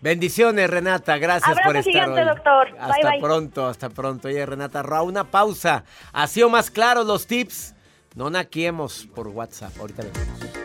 Bendiciones, 0.01 0.69
Renata. 0.69 1.17
Gracias 1.17 1.57
por 1.65 1.77
estar 1.77 1.91
gigante, 1.91 2.25
doctor. 2.25 2.67
Hasta 2.79 3.13
pronto, 3.21 3.65
hasta 3.65 3.89
pronto. 3.89 4.27
Oye, 4.27 4.45
Renata 4.45 4.83
Roa, 4.83 5.03
una 5.03 5.31
pausa. 5.31 5.85
¿Ha 6.11 6.27
sido 6.27 6.49
más 6.49 6.69
claros 6.69 7.05
los 7.07 7.27
tips? 7.27 7.74
No 8.15 8.29
naquiemos 8.29 9.07
por 9.13 9.27
WhatsApp. 9.27 9.77
Ahorita 9.79 10.03
vemos. 10.03 10.64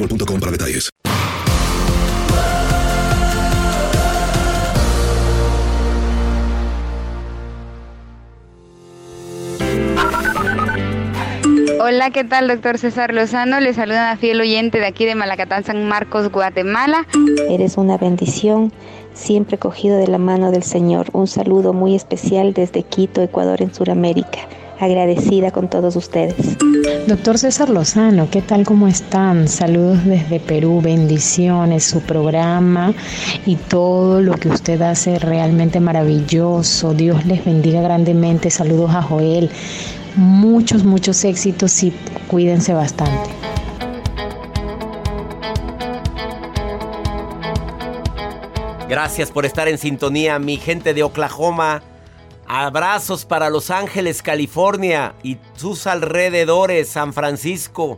boostmobile.com 0.01 0.39
para 0.39 0.51
detalles. 0.51 0.89
Hola, 11.83 12.11
¿qué 12.11 12.23
tal, 12.23 12.47
doctor 12.47 12.77
César 12.77 13.13
Lozano? 13.13 13.59
Le 13.59 13.73
saluda 13.73 14.11
a 14.11 14.17
fiel 14.17 14.39
oyente 14.39 14.79
de 14.79 14.85
aquí 14.85 15.05
de 15.05 15.15
Malacatán, 15.15 15.63
San 15.63 15.87
Marcos, 15.87 16.31
Guatemala. 16.31 17.05
Eres 17.49 17.75
una 17.77 17.97
bendición, 17.97 18.71
siempre 19.13 19.57
cogido 19.57 19.97
de 19.97 20.07
la 20.07 20.17
mano 20.17 20.51
del 20.51 20.63
Señor. 20.63 21.07
Un 21.11 21.27
saludo 21.27 21.73
muy 21.73 21.95
especial 21.95 22.53
desde 22.53 22.83
Quito, 22.83 23.21
Ecuador, 23.21 23.61
en 23.61 23.73
Sudamérica 23.73 24.47
agradecida 24.81 25.51
con 25.51 25.69
todos 25.69 25.95
ustedes. 25.95 26.57
Doctor 27.07 27.37
César 27.37 27.69
Lozano, 27.69 28.29
¿qué 28.29 28.41
tal? 28.41 28.65
¿Cómo 28.65 28.87
están? 28.87 29.47
Saludos 29.47 30.03
desde 30.05 30.39
Perú, 30.39 30.81
bendiciones, 30.81 31.83
su 31.83 32.01
programa 32.01 32.93
y 33.45 33.55
todo 33.55 34.21
lo 34.21 34.33
que 34.33 34.49
usted 34.49 34.81
hace 34.81 35.19
realmente 35.19 35.79
maravilloso. 35.79 36.93
Dios 36.93 37.25
les 37.25 37.45
bendiga 37.45 37.81
grandemente. 37.81 38.49
Saludos 38.49 38.91
a 38.95 39.01
Joel. 39.01 39.49
Muchos, 40.15 40.83
muchos 40.83 41.23
éxitos 41.23 41.83
y 41.83 41.93
cuídense 42.27 42.73
bastante. 42.73 43.29
Gracias 48.89 49.31
por 49.31 49.45
estar 49.45 49.69
en 49.69 49.77
sintonía, 49.77 50.37
mi 50.37 50.57
gente 50.57 50.93
de 50.93 51.03
Oklahoma. 51.03 51.81
Abrazos 52.53 53.23
para 53.23 53.49
Los 53.49 53.71
Ángeles, 53.71 54.21
California 54.21 55.15
y 55.23 55.37
sus 55.55 55.87
alrededores, 55.87 56.89
San 56.89 57.13
Francisco. 57.13 57.97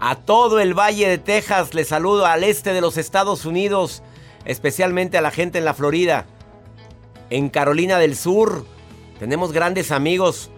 A 0.00 0.16
todo 0.16 0.58
el 0.58 0.74
Valle 0.74 1.08
de 1.08 1.18
Texas 1.18 1.72
les 1.72 1.86
saludo 1.86 2.26
al 2.26 2.42
este 2.42 2.72
de 2.72 2.80
los 2.80 2.96
Estados 2.96 3.44
Unidos, 3.44 4.02
especialmente 4.44 5.18
a 5.18 5.20
la 5.20 5.30
gente 5.30 5.58
en 5.58 5.64
la 5.64 5.72
Florida. 5.72 6.26
En 7.30 7.48
Carolina 7.48 8.00
del 8.00 8.16
Sur 8.16 8.64
tenemos 9.20 9.52
grandes 9.52 9.92
amigos, 9.92 10.50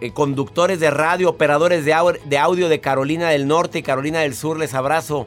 eh, 0.00 0.12
conductores 0.12 0.78
de 0.78 0.90
radio, 0.90 1.30
operadores 1.30 1.84
de, 1.84 2.20
de 2.24 2.38
audio 2.38 2.68
de 2.68 2.80
Carolina 2.80 3.30
del 3.30 3.48
Norte 3.48 3.80
y 3.80 3.82
Carolina 3.82 4.20
del 4.20 4.36
Sur. 4.36 4.60
Les 4.60 4.74
abrazo. 4.74 5.26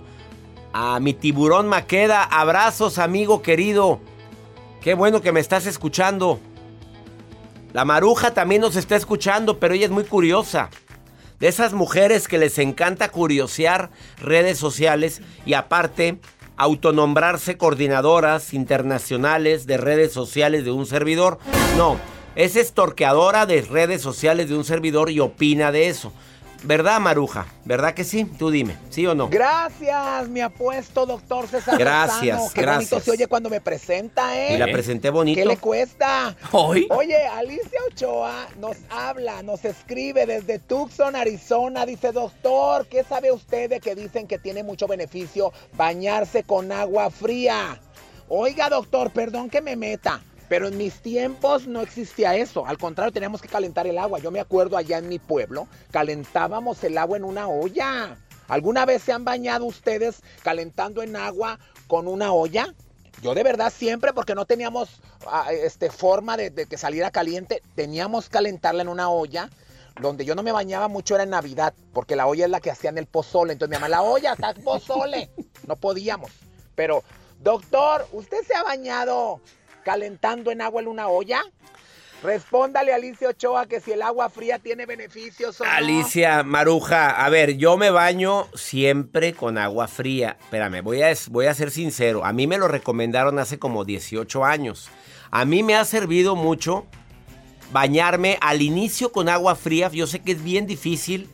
A 0.72 1.02
mi 1.02 1.14
tiburón 1.14 1.68
Maqueda, 1.68 2.24
abrazos 2.24 2.98
amigo 2.98 3.42
querido. 3.42 4.00
Qué 4.80 4.94
bueno 4.94 5.20
que 5.20 5.34
me 5.34 5.42
estás 5.42 5.66
escuchando. 5.66 6.40
La 7.74 7.86
maruja 7.86 8.34
también 8.34 8.62
nos 8.62 8.76
está 8.76 8.96
escuchando, 8.96 9.60
pero 9.60 9.74
ella 9.74 9.86
es 9.86 9.92
muy 9.92 10.04
curiosa. 10.04 10.70
De 11.40 11.48
esas 11.48 11.74
mujeres 11.74 12.28
que 12.28 12.38
les 12.38 12.58
encanta 12.58 13.10
curiosear 13.10 13.92
redes 14.20 14.58
sociales 14.58 15.22
y 15.46 15.54
aparte 15.54 16.20
autonombrarse 16.56 17.58
coordinadoras 17.58 18.54
internacionales 18.54 19.68
de 19.68 19.78
redes 19.78 20.12
sociales 20.12 20.66
de 20.66 20.72
un 20.72 20.88
servidor. 20.88 21.38
No, 21.78 22.00
es 22.36 22.56
estorqueadora 22.56 23.46
de 23.46 23.62
redes 23.62 24.02
sociales 24.02 24.50
de 24.50 24.56
un 24.56 24.64
servidor 24.64 25.12
y 25.12 25.20
opina 25.20 25.72
de 25.72 25.90
eso. 25.90 26.12
¿Verdad, 26.64 27.00
Maruja? 27.00 27.46
¿Verdad 27.66 27.94
que 27.94 28.04
sí? 28.04 28.26
Tú 28.26 28.50
dime, 28.50 28.76
¿sí 28.90 29.06
o 29.06 29.14
no? 29.14 29.30
Gracias, 29.30 30.28
mi 30.30 30.42
apuesto, 30.42 31.06
doctor 31.06 31.48
César. 31.48 31.78
Gracias, 31.78 32.38
Lozano. 32.38 32.54
Qué 32.54 32.62
gracias. 32.62 32.90
bonito 32.90 33.06
se 33.06 33.12
oye 33.12 33.28
cuando 33.28 33.50
me 33.50 33.62
presenta, 33.62 34.38
¿eh? 34.38 34.56
Y 34.56 34.58
la 34.58 34.68
presenté 34.68 35.10
bonito. 35.10 35.40
¿Qué 35.40 35.46
le 35.46 35.58
cuesta? 35.58 36.36
¿Hoy? 36.52 36.88
Oye, 36.90 37.28
Alicia 37.28 37.80
Ochoa 37.92 38.48
nos 38.60 38.78
habla, 38.90 39.44
nos 39.44 39.64
escribe 39.66 40.26
desde 40.26 40.60
Tucson, 40.60 41.16
Arizona. 41.16 41.86
Dice, 41.86 42.12
doctor, 42.12 42.88
¿qué 42.88 43.04
sabe 43.04 43.32
usted 43.32 43.70
de 43.70 43.80
que 43.80 43.96
dicen 43.96 44.28
que 44.28 44.40
tiene 44.40 44.64
mucho 44.64 44.88
beneficio 44.88 45.54
bañarse 45.74 46.44
con 46.44 46.72
agua 46.72 47.10
fría? 47.12 47.80
Oiga, 48.30 48.70
doctor, 48.70 49.12
perdón 49.12 49.50
que 49.50 49.62
me 49.62 49.76
meta. 49.76 50.22
Pero 50.50 50.68
en 50.68 50.78
mis 50.78 51.02
tiempos 51.02 51.68
no 51.68 51.82
existía 51.82 52.36
eso. 52.36 52.66
Al 52.66 52.78
contrario, 52.78 53.12
teníamos 53.12 53.42
que 53.42 53.50
calentar 53.50 53.86
el 53.88 53.98
agua. 53.98 54.20
Yo 54.20 54.32
me 54.32 54.40
acuerdo 54.40 54.78
allá 54.78 54.98
en 54.98 55.10
mi 55.10 55.20
pueblo, 55.20 55.68
calentábamos 55.92 56.84
el 56.84 56.98
agua 56.98 57.18
en 57.18 57.26
una 57.26 57.48
olla. 57.48 58.18
¿Alguna 58.48 58.86
vez 58.86 59.04
se 59.04 59.12
han 59.12 59.26
bañado 59.26 59.66
ustedes 59.66 60.22
calentando 60.42 61.04
en 61.04 61.18
agua 61.18 61.60
con 61.88 62.08
una 62.08 62.32
olla? 62.32 62.74
Yo 63.22 63.34
de 63.34 63.44
verdad 63.44 63.74
siempre, 63.76 64.14
porque 64.14 64.36
no 64.36 64.46
teníamos 64.46 65.02
ah, 65.26 65.52
este, 65.52 65.90
forma 65.90 66.38
de, 66.38 66.52
que 66.66 66.78
saliera 66.78 67.12
caliente, 67.12 67.62
teníamos 67.76 68.26
que 68.26 68.32
calentarla 68.32 68.84
en 68.84 68.90
una 68.90 69.10
olla. 69.10 69.50
Donde 70.00 70.26
yo 70.26 70.36
no 70.36 70.44
me 70.44 70.52
bañaba 70.52 70.88
mucho 70.88 71.16
era 71.16 71.24
en 71.24 71.32
Navidad, 71.32 71.74
porque 71.92 72.16
la 72.16 72.28
olla 72.28 72.46
es 72.46 72.52
la 72.52 72.60
que 72.60 72.70
hacían 72.70 73.00
el 73.00 73.08
pozole. 73.08 73.54
Entonces 73.54 73.76
mi 73.76 73.82
mamá, 73.82 73.90
la 73.90 74.04
olla, 74.04 74.34
está 74.34 74.54
pozole. 74.54 75.32
No 75.66 75.76
podíamos. 75.76 76.30
Pero, 76.76 77.04
doctor, 77.40 78.08
¿usted 78.12 78.44
se 78.46 78.54
ha 78.54 78.62
bañado 78.62 79.42
calentando 79.88 80.52
en 80.52 80.62
agua 80.62 80.82
en 80.82 80.90
una 80.90 81.08
olla? 81.08 81.42
Respóndale 82.22 82.92
a 82.92 82.98
Alicia 82.98 83.30
Ochoa 83.30 83.68
que 83.68 83.80
si 83.80 83.94
el 83.94 84.02
agua 84.02 84.30
fría 84.30 84.60
tiene 84.60 84.86
beneficios. 84.86 85.62
Alicia 85.62 86.44
Maruja, 86.44 87.24
a 87.24 87.30
ver, 87.30 87.56
yo 87.56 87.78
me 87.78 87.90
baño 87.90 88.50
siempre 88.54 89.32
con 89.32 89.58
agua 89.58 89.88
fría. 89.88 90.36
Espérame, 90.42 90.82
voy 90.84 91.04
a, 91.04 91.14
voy 91.30 91.46
a 91.46 91.54
ser 91.54 91.72
sincero. 91.72 92.26
A 92.26 92.34
mí 92.34 92.48
me 92.48 92.58
lo 92.58 92.68
recomendaron 92.68 93.40
hace 93.40 93.60
como 93.60 93.86
18 93.86 94.44
años. 94.44 94.90
A 95.32 95.46
mí 95.46 95.64
me 95.64 95.78
ha 95.78 95.86
servido 95.86 96.36
mucho 96.36 96.86
bañarme 97.72 98.38
al 98.42 98.62
inicio 98.62 99.14
con 99.14 99.30
agua 99.30 99.56
fría. 99.56 99.90
Yo 99.90 100.06
sé 100.06 100.20
que 100.20 100.34
es 100.34 100.44
bien 100.44 100.68
difícil. 100.68 101.30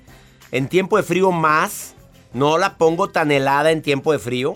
En 0.51 0.67
tiempo 0.67 0.97
de 0.97 1.03
frío 1.03 1.31
más. 1.31 1.95
No 2.33 2.59
la 2.59 2.77
pongo 2.77 3.09
tan 3.09 3.31
helada 3.31 3.71
en 3.71 3.81
tiempo 3.81 4.11
de 4.11 4.19
frío. 4.19 4.53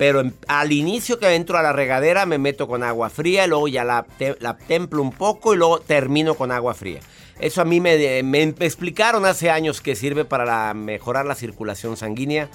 Pero 0.00 0.20
en- 0.20 0.34
al 0.48 0.72
inicio 0.72 1.18
que 1.18 1.34
entro 1.34 1.58
a 1.58 1.62
la 1.62 1.74
regadera 1.74 2.24
me 2.24 2.38
meto 2.38 2.66
con 2.66 2.82
agua 2.82 3.10
fría, 3.10 3.46
luego 3.46 3.68
ya 3.68 3.84
la, 3.84 4.06
te- 4.16 4.34
la 4.40 4.56
templo 4.56 5.02
un 5.02 5.12
poco 5.12 5.52
y 5.52 5.58
luego 5.58 5.78
termino 5.80 6.36
con 6.36 6.50
agua 6.52 6.72
fría. 6.72 7.00
Eso 7.38 7.60
a 7.60 7.66
mí 7.66 7.80
me, 7.82 8.22
me 8.22 8.42
explicaron 8.60 9.26
hace 9.26 9.50
años 9.50 9.82
que 9.82 9.94
sirve 9.94 10.24
para 10.24 10.46
la- 10.46 10.72
mejorar 10.72 11.26
la 11.26 11.34
circulación 11.34 11.98
sanguínea 11.98 12.48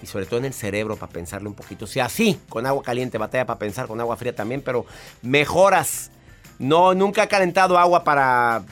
y 0.00 0.06
sobre 0.06 0.26
todo 0.26 0.38
en 0.38 0.44
el 0.44 0.52
cerebro 0.54 0.94
para 0.94 1.10
pensarle 1.10 1.48
un 1.48 1.54
poquito. 1.56 1.88
Si 1.88 1.98
así, 1.98 2.38
con 2.48 2.66
agua 2.66 2.84
caliente 2.84 3.18
batalla 3.18 3.46
para 3.46 3.58
pensar, 3.58 3.88
con 3.88 3.98
agua 4.00 4.16
fría 4.16 4.36
también, 4.36 4.62
pero 4.62 4.86
mejoras. 5.22 6.12
No, 6.60 6.94
nunca 6.94 7.24
he 7.24 7.28
calentado 7.28 7.78
agua 7.78 8.04
para... 8.04 8.62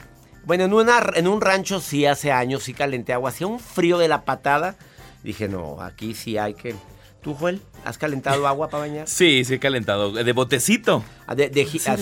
Bueno, 0.45 0.63
en, 0.63 0.73
una, 0.73 1.03
en 1.15 1.27
un 1.27 1.41
rancho 1.41 1.81
sí 1.81 2.05
hace 2.05 2.31
años 2.31 2.63
sí 2.63 2.73
calenté 2.73 3.11
agua. 3.11 3.31
Hacía 3.31 3.47
un 3.47 3.59
frío 3.59 3.97
de 3.97 4.07
la 4.07 4.21
patada. 4.23 4.75
Dije, 5.21 5.49
no, 5.49 5.81
aquí 5.81 6.13
sí 6.13 6.37
hay 6.37 6.53
que... 6.53 6.75
¿Tú, 7.21 7.35
Joel, 7.35 7.61
has 7.85 7.97
calentado 7.99 8.47
agua 8.47 8.69
para 8.69 8.81
bañar? 8.87 9.07
Sí, 9.07 9.45
sí 9.45 9.53
he 9.55 9.59
calentado. 9.59 10.11
De 10.11 10.33
botecito. 10.33 11.03
Ah, 11.27 11.35
de- 11.35 11.49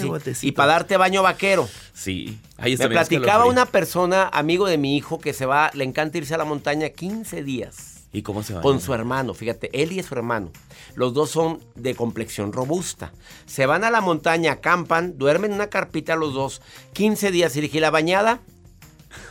botecito. 0.06 0.48
Y 0.48 0.52
para 0.54 0.74
darte 0.74 0.96
baño 0.96 1.22
vaquero. 1.24 1.68
Sí. 1.94 2.40
Ahí 2.58 2.74
está 2.74 2.86
Me 2.88 2.96
platicaba 2.96 3.46
una 3.46 3.66
persona, 3.66 4.30
amigo 4.32 4.66
de 4.68 4.78
mi 4.78 4.96
hijo, 4.96 5.20
que 5.20 5.34
se 5.34 5.46
va, 5.46 5.72
le 5.74 5.84
encanta 5.84 6.18
irse 6.18 6.34
a 6.34 6.38
la 6.38 6.46
montaña 6.46 6.90
15 6.90 7.44
días. 7.44 8.06
¿Y 8.14 8.22
cómo 8.24 8.42
se 8.44 8.54
va? 8.56 8.62
Con 8.62 8.80
su 8.82 8.94
hermano, 8.94 9.34
fíjate, 9.34 9.70
él 9.84 9.92
y 9.92 10.02
su 10.02 10.16
hermano. 10.16 10.52
Los 10.96 11.14
dos 11.14 11.30
son 11.30 11.60
de 11.76 11.94
complexión 11.96 12.54
robusta. 12.54 13.12
Se 13.46 13.66
van 13.66 13.84
a 13.84 13.92
la 13.92 14.02
montaña, 14.02 14.54
acampan, 14.54 15.18
duermen 15.18 15.52
en 15.52 15.56
una 15.56 15.68
carpita 15.68 16.16
los 16.16 16.34
dos, 16.34 16.62
15 16.94 17.30
días. 17.32 17.56
Y 17.58 17.62
dije, 17.62 17.80
¿la 17.82 17.92
bañada? 17.92 18.40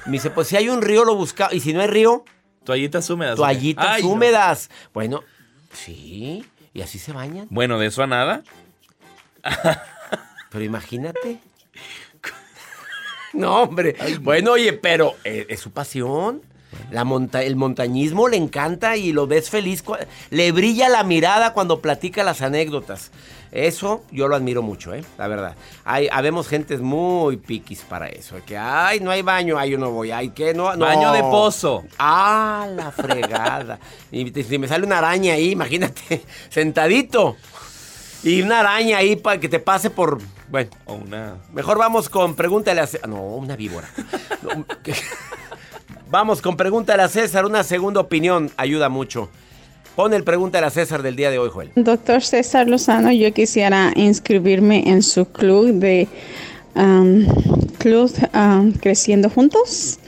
Me 0.07 0.13
dice, 0.13 0.31
pues 0.31 0.49
si 0.49 0.57
hay 0.57 0.69
un 0.69 0.83
río 0.83 1.05
lo 1.05 1.17
busca. 1.17 1.49
Y 1.51 1.61
si 1.61 1.73
no 1.73 1.81
hay 1.81 1.89
río, 1.89 2.25
Toallitas 2.65 3.09
húmedas. 3.11 3.37
toallitas 3.37 3.87
Ay, 3.89 4.03
no. 4.03 4.11
húmedas. 4.11 4.71
Bueno, 4.95 5.23
sí, 5.73 6.45
y 6.75 6.83
así 6.83 6.99
se 6.99 7.13
bañan. 7.13 7.47
Bueno, 7.51 7.79
de 7.79 7.87
eso 7.87 8.03
a 8.03 8.07
nada. 8.07 8.43
Pero 10.51 10.65
imagínate. 10.65 11.41
No, 13.35 13.63
hombre. 13.63 13.95
Bueno, 14.23 14.53
oye, 14.53 14.73
pero 14.73 15.15
eh, 15.23 15.45
es 15.51 15.61
su 15.61 15.71
pasión. 15.71 16.41
La 16.91 17.05
monta 17.05 17.43
el 17.43 17.57
montañismo 17.57 18.27
le 18.27 18.39
encanta 18.39 18.97
y 18.97 19.13
lo 19.13 19.27
ves 19.27 19.51
feliz. 19.51 19.85
Le 20.31 20.51
brilla 20.51 20.89
la 20.89 21.05
mirada 21.05 21.53
cuando 21.53 21.81
platica 21.81 22.25
las 22.25 22.41
anécdotas. 22.41 23.11
Eso 23.51 24.05
yo 24.11 24.29
lo 24.29 24.37
admiro 24.37 24.63
mucho, 24.63 24.95
¿eh? 24.95 25.05
La 25.17 25.27
verdad. 25.29 25.55
Hay, 25.85 26.09
habemos 26.11 26.49
gentes 26.49 26.81
muy 26.81 27.37
piquis 27.37 27.83
para 27.83 28.09
eso. 28.09 28.37
Que, 28.47 28.57
ay, 28.57 29.01
no 29.01 29.11
hay 29.11 29.23
baño, 29.23 29.59
ay, 29.59 29.71
yo 29.71 29.79
no 29.79 29.91
voy. 29.91 30.11
Ay, 30.11 30.31
que 30.31 30.53
no, 30.55 30.75
no. 30.77 30.85
Baño 30.85 31.13
de 31.13 31.21
pozo. 31.23 31.85
Ah, 31.99 32.67
la 32.75 32.91
fregada. 32.91 33.79
y 34.13 34.31
si 34.43 34.59
me 34.59 34.69
sale 34.69 34.85
una 34.85 34.99
araña 34.99 35.35
ahí, 35.35 35.53
imagínate, 35.53 36.23
sentadito. 36.51 37.37
Y 38.23 38.43
una 38.43 38.61
araña 38.61 38.99
ahí 38.99 39.17
para 39.17 39.39
que 39.39 39.49
te 39.49 39.61
pase 39.61 39.91
por. 39.91 40.19
Bueno. 40.49 40.71
O 40.87 40.95
una. 40.95 41.37
Mejor 41.53 41.79
vamos 41.79 42.09
con 42.09 42.35
pregúntale 42.35 42.81
a 42.81 42.87
César. 42.87 43.09
No, 43.09 43.23
una 43.23 43.57
víbora. 43.57 43.89
No, 44.41 44.65
vamos 46.11 46.41
con 46.41 46.57
pregúntale 46.57 47.03
a 47.03 47.09
César. 47.09 47.45
Una 47.45 47.65
segunda 47.65 48.01
opinión 48.01 48.51
ayuda 48.57 48.89
mucho. 48.89 49.31
Pon 49.99 50.15
el 50.15 50.23
pregúntale 50.23 50.65
a 50.65 50.71
César 50.71 51.03
del 51.03 51.17
día 51.17 51.29
de 51.29 51.41
hoy, 51.41 51.51
Joel. 51.53 51.73
Doctor 51.75 52.23
César 52.23 52.69
Lozano, 52.69 53.11
yo 53.11 53.35
quisiera 53.35 53.91
inscribirme 53.97 54.89
en 54.89 55.03
su 55.03 55.25
club 55.25 55.73
de 55.73 56.07
um, 56.77 57.27
Club 57.79 58.09
um, 58.33 58.71
Creciendo 58.75 59.29
Juntos. 59.29 59.99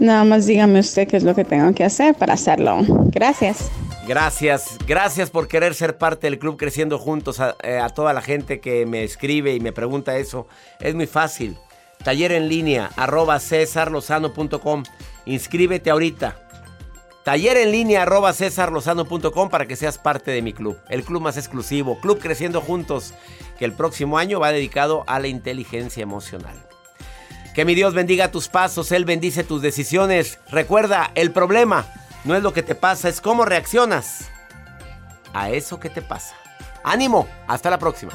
Nada 0.00 0.24
más 0.24 0.46
dígame 0.46 0.80
usted 0.80 1.06
qué 1.06 1.16
es 1.16 1.22
lo 1.22 1.36
que 1.36 1.44
tengo 1.44 1.72
que 1.72 1.84
hacer 1.84 2.16
para 2.16 2.34
hacerlo. 2.34 2.80
Gracias. 3.12 3.70
Gracias, 4.08 4.76
gracias 4.88 5.30
por 5.30 5.46
querer 5.46 5.72
ser 5.76 5.98
parte 5.98 6.28
del 6.28 6.40
club 6.40 6.56
Creciendo 6.56 6.98
Juntos. 6.98 7.38
A, 7.38 7.54
eh, 7.62 7.78
a 7.78 7.90
toda 7.90 8.12
la 8.12 8.22
gente 8.22 8.58
que 8.58 8.86
me 8.86 9.04
escribe 9.04 9.54
y 9.54 9.60
me 9.60 9.70
pregunta 9.70 10.16
eso. 10.16 10.48
Es 10.80 10.96
muy 10.96 11.06
fácil. 11.06 11.56
Taller 12.02 12.32
en 12.32 12.48
línea, 12.48 12.90
arroba 12.96 13.38
cesarlozano.com. 13.38 14.82
Inscríbete 15.26 15.90
ahorita. 15.90 16.47
Taller 17.28 17.58
en 17.58 17.72
línea, 17.72 18.04
arroba 18.04 18.32
cesarlozano.com 18.32 19.50
para 19.50 19.66
que 19.66 19.76
seas 19.76 19.98
parte 19.98 20.30
de 20.30 20.40
mi 20.40 20.54
club. 20.54 20.78
El 20.88 21.04
club 21.04 21.20
más 21.20 21.36
exclusivo, 21.36 22.00
Club 22.00 22.20
Creciendo 22.20 22.62
Juntos, 22.62 23.12
que 23.58 23.66
el 23.66 23.74
próximo 23.74 24.16
año 24.16 24.40
va 24.40 24.50
dedicado 24.50 25.04
a 25.06 25.18
la 25.18 25.28
inteligencia 25.28 26.02
emocional. 26.02 26.56
Que 27.54 27.66
mi 27.66 27.74
Dios 27.74 27.92
bendiga 27.92 28.30
tus 28.30 28.48
pasos, 28.48 28.92
Él 28.92 29.04
bendice 29.04 29.44
tus 29.44 29.60
decisiones. 29.60 30.38
Recuerda, 30.50 31.10
el 31.16 31.30
problema 31.30 31.84
no 32.24 32.34
es 32.34 32.42
lo 32.42 32.54
que 32.54 32.62
te 32.62 32.74
pasa, 32.74 33.10
es 33.10 33.20
cómo 33.20 33.44
reaccionas 33.44 34.30
a 35.34 35.50
eso 35.50 35.78
que 35.78 35.90
te 35.90 36.00
pasa. 36.00 36.34
Ánimo, 36.82 37.28
hasta 37.46 37.68
la 37.68 37.78
próxima. 37.78 38.14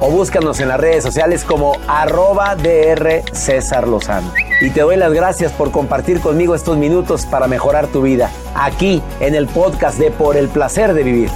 o 0.00 0.10
búscanos 0.10 0.60
en 0.60 0.68
las 0.68 0.80
redes 0.80 1.04
sociales 1.04 1.44
como 1.44 1.76
arroba 1.86 2.54
DR 2.56 3.22
César 3.32 3.86
Lozano. 3.88 4.32
Y 4.60 4.70
te 4.70 4.80
doy 4.80 4.96
las 4.96 5.12
gracias 5.12 5.52
por 5.52 5.70
compartir 5.70 6.20
conmigo 6.20 6.54
estos 6.54 6.76
minutos 6.76 7.26
para 7.26 7.46
mejorar 7.46 7.86
tu 7.88 8.02
vida, 8.02 8.30
aquí 8.54 9.02
en 9.20 9.34
el 9.34 9.46
podcast 9.46 9.98
de 9.98 10.10
Por 10.10 10.36
el 10.36 10.48
Placer 10.48 10.94
de 10.94 11.02
Vivir. 11.02 11.30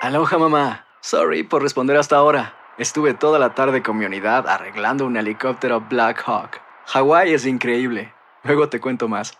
Aloha 0.00 0.38
mamá. 0.38 0.86
Sorry 1.00 1.42
por 1.42 1.62
responder 1.62 1.96
hasta 1.96 2.16
ahora. 2.16 2.54
Estuve 2.76 3.14
toda 3.14 3.38
la 3.38 3.54
tarde 3.54 3.82
con 3.82 3.96
mi 3.96 4.04
unidad 4.04 4.48
arreglando 4.48 5.06
un 5.06 5.16
helicóptero 5.16 5.80
Black 5.80 6.22
Hawk. 6.26 6.60
Hawái 6.86 7.32
es 7.32 7.46
increíble. 7.46 8.12
Luego 8.42 8.68
te 8.68 8.80
cuento 8.80 9.08
más. 9.08 9.38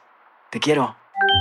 Te 0.50 0.60
quiero. 0.60 0.96